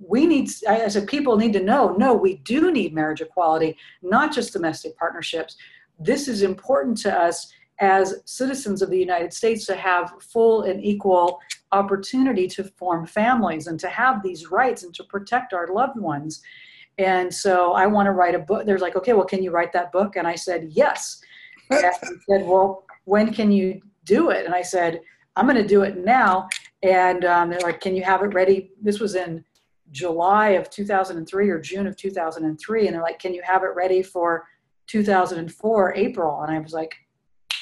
we 0.00 0.26
need, 0.26 0.50
as 0.66 0.96
a 0.96 1.02
people, 1.02 1.36
need 1.36 1.52
to 1.52 1.62
know 1.62 1.94
no, 1.98 2.14
we 2.14 2.36
do 2.38 2.72
need 2.72 2.94
marriage 2.94 3.20
equality, 3.20 3.76
not 4.02 4.32
just 4.32 4.52
domestic 4.52 4.96
partnerships. 4.96 5.56
This 5.98 6.28
is 6.28 6.42
important 6.42 6.96
to 6.98 7.16
us 7.16 7.52
as 7.80 8.22
citizens 8.24 8.82
of 8.82 8.90
the 8.90 8.98
United 8.98 9.32
States 9.32 9.66
to 9.66 9.76
have 9.76 10.12
full 10.20 10.62
and 10.62 10.84
equal 10.84 11.40
opportunity 11.72 12.46
to 12.46 12.64
form 12.64 13.06
families 13.06 13.66
and 13.66 13.78
to 13.80 13.88
have 13.88 14.22
these 14.22 14.50
rights 14.50 14.82
and 14.82 14.94
to 14.94 15.04
protect 15.04 15.52
our 15.52 15.68
loved 15.68 15.98
ones. 15.98 16.42
And 16.98 17.32
so 17.32 17.72
I 17.72 17.86
want 17.86 18.06
to 18.06 18.12
write 18.12 18.34
a 18.34 18.38
book. 18.38 18.66
They're 18.66 18.78
like, 18.78 18.96
okay, 18.96 19.14
well, 19.14 19.24
can 19.24 19.42
you 19.42 19.50
write 19.50 19.72
that 19.72 19.90
book? 19.92 20.16
And 20.16 20.26
I 20.26 20.34
said, 20.34 20.68
yes. 20.70 21.20
And 21.70 21.80
said, 22.28 22.46
well, 22.46 22.84
when 23.04 23.32
can 23.32 23.50
you 23.50 23.80
do 24.04 24.30
it? 24.30 24.44
And 24.44 24.54
I 24.54 24.62
said, 24.62 25.00
I'm 25.36 25.46
going 25.46 25.56
to 25.56 25.66
do 25.66 25.82
it 25.82 25.96
now. 25.96 26.48
And 26.82 27.24
um, 27.24 27.50
they're 27.50 27.60
like, 27.60 27.80
can 27.80 27.96
you 27.96 28.04
have 28.04 28.22
it 28.22 28.34
ready? 28.34 28.70
This 28.80 29.00
was 29.00 29.14
in 29.14 29.44
July 29.92 30.50
of 30.50 30.70
2003 30.70 31.50
or 31.50 31.60
June 31.60 31.86
of 31.86 31.96
2003. 31.96 32.86
And 32.86 32.94
they're 32.94 33.02
like, 33.02 33.18
can 33.18 33.34
you 33.34 33.42
have 33.44 33.62
it 33.62 33.74
ready 33.76 34.02
for 34.02 34.44
2004, 34.88 35.94
April? 35.94 36.42
And 36.42 36.50
I 36.52 36.58
was 36.58 36.72
like, 36.72 36.94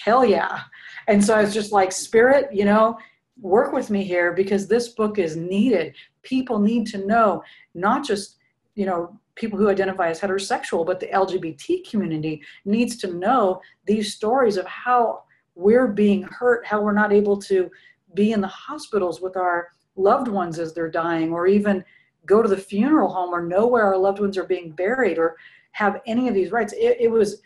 hell 0.05 0.25
yeah. 0.25 0.61
And 1.09 1.23
so 1.23 1.35
I 1.35 1.43
was 1.43 1.53
just 1.53 1.73
like, 1.73 1.93
Spirit, 1.93 2.49
you 2.53 2.65
know, 2.65 2.99
work 3.41 3.73
with 3.73 3.91
me 3.91 4.05
here 4.05 4.33
because 4.33 4.67
this 4.67 4.89
book 4.89 5.19
is 5.19 5.37
needed. 5.37 5.95
People 6.23 6.59
need 6.59 6.87
to 6.89 7.07
know, 7.07 7.43
not 7.75 8.05
just, 8.05 8.37
you 8.75 8.87
know, 8.87 9.19
people 9.35 9.59
who 9.59 9.69
identify 9.69 10.09
as 10.09 10.21
heterosexual, 10.21 10.85
but 10.85 11.01
the 11.01 11.07
LGBT 11.09 11.89
community 11.89 12.43
needs 12.65 12.97
to 12.99 13.15
know 13.15 13.61
these 13.87 14.15
stories 14.15 14.57
of 14.57 14.67
how 14.67 15.23
we're 15.55 15.89
being 15.89 16.23
hurt, 16.23 16.67
how 16.67 16.81
we're 16.81 16.93
not 16.93 17.13
able 17.13 17.37
to 17.37 17.71
be 18.15 18.33
in 18.33 18.41
the 18.41 18.47
hospitals 18.47 19.21
with 19.21 19.37
our 19.37 19.69
loved 19.97 20.29
ones 20.29 20.59
as 20.59 20.73
they're 20.73 20.91
dying, 20.91 21.33
or 21.33 21.47
even 21.47 21.85
go 22.31 22.43
to 22.43 22.49
the 22.49 22.57
funeral 22.57 23.13
home 23.13 23.35
or 23.35 23.43
know 23.43 23.67
where 23.67 23.85
our 23.85 23.99
loved 23.99 24.21
ones 24.21 24.39
are 24.39 24.45
being 24.45 24.71
buried 24.71 25.19
or 25.19 25.37
have 25.73 26.01
any 26.07 26.29
of 26.29 26.35
these 26.35 26.53
rights. 26.53 26.73
It, 26.73 26.97
it 27.01 27.11
was 27.11 27.43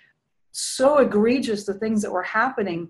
so 0.52 0.98
egregious 0.98 1.64
the 1.64 1.74
things 1.74 2.02
that 2.02 2.12
were 2.12 2.22
happening 2.22 2.88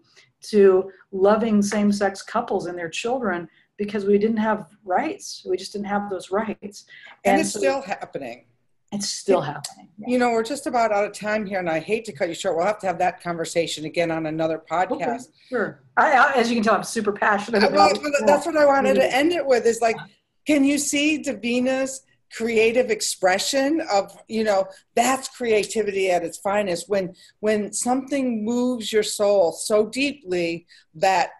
to 0.52 0.90
loving 1.12 1.62
same 1.62 1.90
sex 1.90 2.20
couples 2.20 2.66
and 2.66 2.76
their 2.76 2.90
children 2.90 3.48
because 3.78 4.04
we 4.04 4.18
didn't 4.18 4.42
have 4.48 4.66
rights. 4.84 5.46
We 5.48 5.56
just 5.56 5.72
didn't 5.72 5.86
have 5.86 6.10
those 6.10 6.30
rights. 6.30 6.84
And, 7.24 7.32
and 7.32 7.40
it's 7.40 7.52
so 7.52 7.58
still 7.60 7.82
happening. 7.82 8.46
It's 8.92 9.08
still 9.08 9.40
happening. 9.40 9.88
Yeah. 9.98 10.08
You 10.10 10.18
know, 10.18 10.30
we're 10.30 10.44
just 10.44 10.66
about 10.66 10.92
out 10.92 11.04
of 11.04 11.12
time 11.12 11.46
here, 11.46 11.58
and 11.58 11.68
I 11.68 11.80
hate 11.80 12.04
to 12.04 12.12
cut 12.12 12.28
you 12.28 12.34
short. 12.34 12.56
We'll 12.56 12.66
have 12.66 12.78
to 12.80 12.86
have 12.86 12.98
that 12.98 13.20
conversation 13.20 13.86
again 13.86 14.12
on 14.12 14.26
another 14.26 14.62
podcast. 14.70 14.92
Okay, 14.92 15.18
sure. 15.48 15.82
I, 15.96 16.12
I, 16.12 16.32
as 16.36 16.48
you 16.48 16.54
can 16.54 16.62
tell, 16.62 16.76
I'm 16.76 16.84
super 16.84 17.10
passionate 17.10 17.64
about. 17.64 17.98
Well, 18.00 18.12
that's 18.24 18.46
what 18.46 18.56
I 18.56 18.64
wanted 18.66 18.94
to 18.94 19.12
end 19.12 19.32
it 19.32 19.44
with. 19.44 19.66
Is 19.66 19.80
like, 19.80 19.96
can 20.46 20.64
you 20.64 20.78
see 20.78 21.22
Davina's 21.22 22.02
creative 22.34 22.90
expression 22.90 23.80
of 23.92 24.16
you 24.28 24.42
know 24.42 24.66
that's 24.96 25.28
creativity 25.28 26.10
at 26.10 26.24
its 26.24 26.38
finest. 26.38 26.88
When 26.88 27.14
when 27.40 27.72
something 27.72 28.44
moves 28.44 28.92
your 28.92 29.02
soul 29.02 29.52
so 29.52 29.86
deeply 29.86 30.66
that 30.94 31.30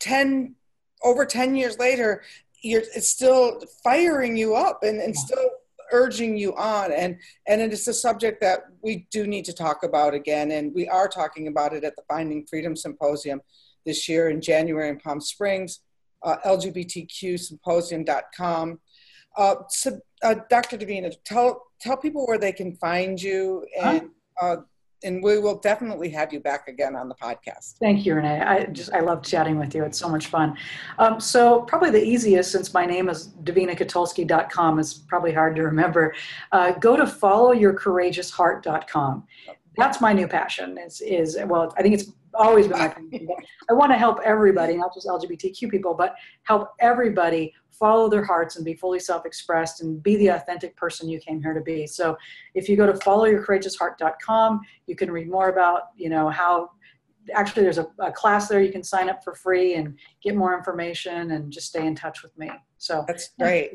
10 0.00 0.54
over 1.02 1.24
10 1.24 1.54
years 1.54 1.78
later 1.78 2.22
you're 2.62 2.82
it's 2.94 3.08
still 3.08 3.62
firing 3.82 4.36
you 4.36 4.54
up 4.54 4.82
and, 4.82 5.00
and 5.00 5.16
still 5.16 5.48
urging 5.92 6.36
you 6.36 6.54
on. 6.56 6.92
And 6.92 7.18
and 7.46 7.62
it 7.62 7.72
is 7.72 7.88
a 7.88 7.94
subject 7.94 8.40
that 8.42 8.64
we 8.82 9.06
do 9.10 9.26
need 9.26 9.46
to 9.46 9.52
talk 9.54 9.82
about 9.82 10.12
again. 10.12 10.50
And 10.50 10.74
we 10.74 10.88
are 10.88 11.08
talking 11.08 11.48
about 11.48 11.72
it 11.72 11.84
at 11.84 11.96
the 11.96 12.02
finding 12.08 12.46
freedom 12.46 12.76
symposium 12.76 13.40
this 13.84 14.08
year 14.08 14.30
in 14.30 14.40
january 14.40 14.88
in 14.88 14.98
palm 14.98 15.20
springs 15.20 15.80
uh, 16.24 16.36
lgbtqsymposium.com 16.44 18.80
uh, 19.36 19.56
so, 19.68 20.00
uh, 20.22 20.36
Dr. 20.48 20.78
Davina, 20.78 21.12
tell 21.24 21.66
tell 21.80 21.96
people 21.96 22.24
where 22.26 22.38
they 22.38 22.52
can 22.52 22.76
find 22.76 23.20
you, 23.20 23.66
and 23.80 24.10
uh, 24.40 24.58
and 25.02 25.20
we 25.22 25.38
will 25.38 25.58
definitely 25.58 26.08
have 26.10 26.32
you 26.32 26.38
back 26.40 26.68
again 26.68 26.96
on 26.96 27.08
the 27.08 27.14
podcast. 27.16 27.76
Thank 27.78 28.06
you, 28.06 28.14
Renee. 28.14 28.40
I 28.40 28.64
just 28.66 28.92
I 28.92 29.00
love 29.00 29.22
chatting 29.22 29.58
with 29.58 29.74
you. 29.74 29.82
It's 29.84 29.98
so 29.98 30.08
much 30.08 30.28
fun. 30.28 30.56
Um, 30.98 31.20
so 31.20 31.62
probably 31.62 31.90
the 31.90 32.02
easiest, 32.02 32.52
since 32.52 32.72
my 32.72 32.86
name 32.86 33.08
is 33.08 33.30
davinakotulski.com, 33.42 34.78
is 34.78 34.94
probably 34.94 35.32
hard 35.32 35.56
to 35.56 35.62
remember. 35.62 36.14
Uh, 36.52 36.70
go 36.72 36.96
to 36.96 37.04
followyourcourageousheart.com. 37.04 39.24
That's 39.76 40.00
my 40.00 40.12
new 40.12 40.28
passion. 40.28 40.78
Is 40.78 41.00
is 41.00 41.36
well, 41.46 41.74
I 41.76 41.82
think 41.82 41.94
it's 41.94 42.12
always 42.34 42.68
been 42.68 42.78
my 42.78 42.88
passion. 42.88 43.28
I 43.68 43.72
want 43.72 43.92
to 43.92 43.98
help 43.98 44.20
everybody, 44.24 44.76
not 44.76 44.94
just 44.94 45.06
LGBTQ 45.06 45.70
people, 45.70 45.94
but 45.94 46.14
help 46.42 46.70
everybody 46.80 47.52
follow 47.70 48.08
their 48.08 48.24
hearts 48.24 48.56
and 48.56 48.64
be 48.64 48.74
fully 48.74 49.00
self-expressed 49.00 49.82
and 49.82 50.02
be 50.02 50.16
the 50.16 50.28
authentic 50.28 50.76
person 50.76 51.08
you 51.08 51.18
came 51.18 51.42
here 51.42 51.54
to 51.54 51.60
be. 51.60 51.86
So 51.86 52.16
if 52.54 52.68
you 52.68 52.76
go 52.76 52.86
to 52.86 52.92
followyourcourageousheart.com, 52.92 54.60
you 54.86 54.96
can 54.96 55.10
read 55.10 55.28
more 55.28 55.48
about, 55.48 55.88
you 55.96 56.08
know, 56.08 56.28
how 56.28 56.70
actually 57.34 57.62
there's 57.62 57.78
a, 57.78 57.86
a, 57.98 58.12
class 58.12 58.48
there 58.48 58.60
you 58.60 58.70
can 58.70 58.82
sign 58.82 59.08
up 59.08 59.24
for 59.24 59.34
free 59.34 59.74
and 59.74 59.96
get 60.22 60.36
more 60.36 60.56
information 60.56 61.32
and 61.32 61.50
just 61.50 61.68
stay 61.68 61.86
in 61.86 61.94
touch 61.94 62.22
with 62.22 62.36
me. 62.38 62.50
So 62.78 63.04
that's 63.08 63.30
great. 63.40 63.72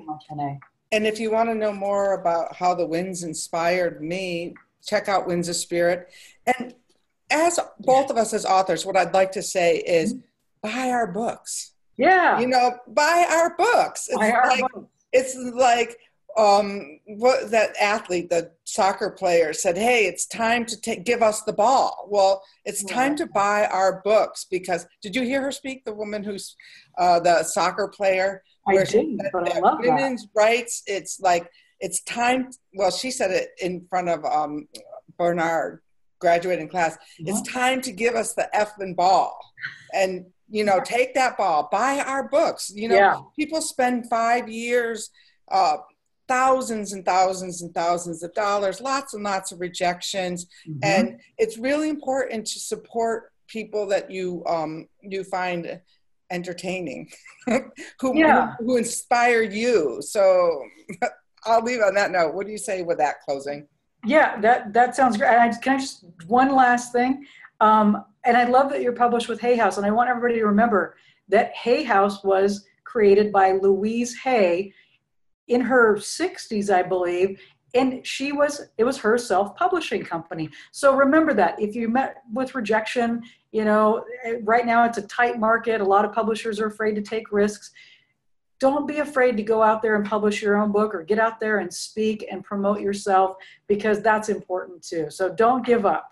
And 0.92 1.06
if 1.06 1.20
you 1.20 1.32
want 1.32 1.50
to 1.50 1.56
know 1.56 1.74
more 1.74 2.14
about 2.14 2.56
how 2.56 2.74
the 2.74 2.86
winds 2.86 3.24
inspired 3.24 4.02
me, 4.04 4.56
check 4.86 5.08
out 5.08 5.28
Winds 5.28 5.50
of 5.50 5.56
Spirit. 5.56 6.12
And 6.58 6.74
as 7.30 7.60
both 7.80 8.10
of 8.10 8.18
us 8.18 8.34
as 8.34 8.46
authors, 8.46 8.86
what 8.86 8.98
I'd 8.98 9.14
like 9.14 9.32
to 9.34 9.42
say 9.42 9.78
is 9.78 10.14
mm-hmm. 10.14 10.22
buy 10.62 10.90
our 10.90 11.08
books. 11.08 11.74
Yeah. 11.98 12.40
You 12.40 12.48
know, 12.48 12.78
buy 12.88 13.28
our 13.30 13.56
books. 13.58 14.08
It's 14.08 14.18
buy 14.18 14.32
our 14.32 14.48
like 14.48 14.64
books. 14.74 14.88
it's 15.12 15.36
like 15.36 15.98
um 16.38 17.00
what 17.06 17.52
that 17.52 17.76
athlete, 17.82 18.30
the 18.30 18.52
soccer 18.64 19.10
player 19.10 19.52
said, 19.52 19.78
"Hey, 19.78 20.06
it's 20.06 20.26
time 20.26 20.66
to 20.66 20.80
take 20.80 21.04
give 21.04 21.22
us 21.22 21.42
the 21.42 21.54
ball." 21.54 22.08
Well, 22.10 22.42
it's 22.66 22.84
time 22.84 23.16
to 23.18 23.26
buy 23.26 23.66
our 23.66 24.02
books 24.04 24.46
because 24.50 24.88
did 25.02 25.16
you 25.16 25.24
hear 25.24 25.42
her 25.42 25.52
speak? 25.52 25.84
The 25.84 25.94
woman 25.94 26.24
who's 26.24 26.56
uh, 26.98 27.20
the 27.20 27.44
soccer 27.44 27.88
player. 27.90 28.44
I 28.68 28.84
didn't, 28.84 29.22
but 29.34 29.52
I 29.52 29.60
love 29.60 29.80
women's 29.82 30.24
that. 30.24 30.30
rights. 30.36 30.84
It's 30.86 31.20
like 31.20 31.50
it's 31.80 32.02
time. 32.04 32.50
Well, 32.74 32.92
she 32.92 33.12
said 33.12 33.32
it 33.32 33.50
in 33.60 33.86
front 33.90 34.08
of 34.10 34.24
um, 34.24 34.68
Barnard 35.18 35.82
graduating 36.20 36.70
class. 36.70 36.98
It's 37.18 37.42
time 37.50 37.82
to 37.82 37.92
give 37.92 38.16
us 38.16 38.34
the 38.34 38.54
F 38.56 38.74
and 38.80 38.96
ball. 38.96 39.40
And 39.94 40.26
you 40.50 40.64
know 40.64 40.80
take 40.84 41.14
that 41.14 41.38
ball 41.38 41.70
buy 41.72 42.00
our 42.06 42.28
books 42.28 42.72
you 42.74 42.88
know 42.88 42.96
yeah. 42.96 43.20
people 43.36 43.62
spend 43.62 44.10
five 44.10 44.50
years 44.50 45.12
uh, 45.52 45.78
thousands 46.28 46.94
and 46.94 47.06
thousands 47.06 47.62
and 47.62 47.74
thousands 47.74 48.24
of 48.24 48.34
dollars 48.34 48.82
lots 48.82 49.14
and 49.14 49.24
lots 49.24 49.52
of 49.52 49.60
rejections 49.60 50.46
mm-hmm. 50.68 50.80
and 50.84 51.20
it's 51.38 51.58
really 51.58 51.90
important 51.90 52.46
to 52.46 52.60
support 52.60 53.32
people 53.48 53.88
that 53.88 54.12
you 54.12 54.44
um, 54.46 54.88
you 55.02 55.24
find 55.24 55.80
entertaining 56.32 57.10
who, 57.48 58.16
yeah. 58.16 58.54
who, 58.60 58.66
who 58.66 58.78
inspire 58.78 59.42
you 59.42 60.00
so 60.02 60.64
i'll 61.46 61.64
leave 61.64 61.82
on 61.82 61.96
that 61.96 62.12
note 62.12 62.34
what 62.34 62.46
do 62.46 62.52
you 62.52 62.58
say 62.58 62.84
with 62.84 62.98
that 62.98 63.22
closing 63.22 63.68
yeah 64.06 64.40
that 64.40 64.74
that 64.74 64.96
sounds 64.96 65.18
great 65.18 65.30
I, 65.30 65.50
can 65.58 65.76
i 65.76 65.78
just 65.80 66.06
one 66.28 66.56
last 66.56 66.92
thing 66.92 67.26
um, 67.62 68.06
and 68.26 68.38
I 68.38 68.46
love 68.46 68.70
that 68.70 68.82
you're 68.82 68.94
published 68.94 69.30
with 69.30 69.40
Hay 69.42 69.56
House. 69.56 69.78
And 69.78 69.86
I 69.86 69.92
want 69.92 70.10
everybody 70.10 70.40
to 70.40 70.46
remember 70.46 70.96
that 71.30 71.54
Hay 71.56 71.84
House 71.84 72.24
was 72.24 72.66
created 72.84 73.32
by 73.32 73.54
Louise 73.54 74.18
Hay 74.24 74.74
in 75.48 75.62
her 75.62 75.96
60s, 75.96 76.74
I 76.74 76.84
believe. 76.84 77.40
And 77.76 78.06
she 78.06 78.32
was, 78.32 78.62
it 78.78 78.84
was 78.84 78.98
her 78.98 79.18
self 79.18 79.56
publishing 79.56 80.04
company. 80.04 80.50
So 80.72 80.96
remember 80.96 81.34
that 81.36 81.62
if 81.62 81.76
you 81.76 81.88
met 81.88 82.24
with 82.34 82.56
rejection, 82.56 83.22
you 83.52 83.64
know, 83.64 84.04
right 84.42 84.66
now 84.66 84.86
it's 84.86 84.98
a 84.98 85.08
tight 85.08 85.40
market. 85.40 85.80
A 85.80 85.86
lot 85.86 86.04
of 86.04 86.12
publishers 86.12 86.60
are 86.60 86.68
afraid 86.68 86.96
to 86.96 87.02
take 87.02 87.32
risks. 87.32 87.72
Don't 88.60 88.88
be 88.88 88.98
afraid 88.98 89.38
to 89.38 89.44
go 89.44 89.64
out 89.64 89.82
there 89.82 89.96
and 89.96 90.06
publish 90.06 90.42
your 90.42 90.58
own 90.58 90.72
book 90.72 90.94
or 90.94 91.04
get 91.04 91.20
out 91.20 91.40
there 91.40 91.60
and 91.60 91.74
speak 91.74 92.26
and 92.30 92.44
promote 92.44 92.82
yourself 92.82 93.38
because 93.68 94.02
that's 94.02 94.30
important 94.30 94.84
too. 94.84 95.10
So 95.10 95.30
don't 95.34 95.66
give 95.66 95.86
up. 95.86 96.12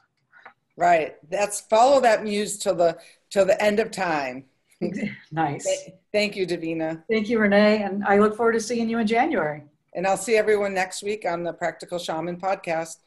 Right. 0.78 1.16
That's 1.30 1.62
follow 1.62 2.00
that 2.02 2.24
muse 2.24 2.58
till 2.58 2.76
the 2.76 2.98
till 3.30 3.46
the 3.46 3.62
end 3.62 3.80
of 3.80 3.92
time. 3.92 4.46
nice. 5.32 5.90
Thank 6.14 6.36
you, 6.36 6.46
Davina. 6.46 7.04
Thank 7.10 7.30
you, 7.30 7.40
Renee. 7.40 7.82
And 7.82 8.04
I 8.06 8.20
look 8.20 8.38
forward 8.38 8.54
to 8.54 8.60
seeing 8.60 8.90
you 8.90 9.00
in 9.00 9.08
January. 9.08 9.64
And 9.94 10.06
I'll 10.06 10.18
see 10.18 10.36
everyone 10.36 10.74
next 10.74 11.02
week 11.02 11.26
on 11.26 11.44
the 11.44 11.54
Practical 11.54 11.98
Shaman 11.98 12.38
podcast. 12.38 12.98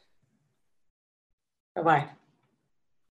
Bye 1.75 1.81
bye. 1.81 2.09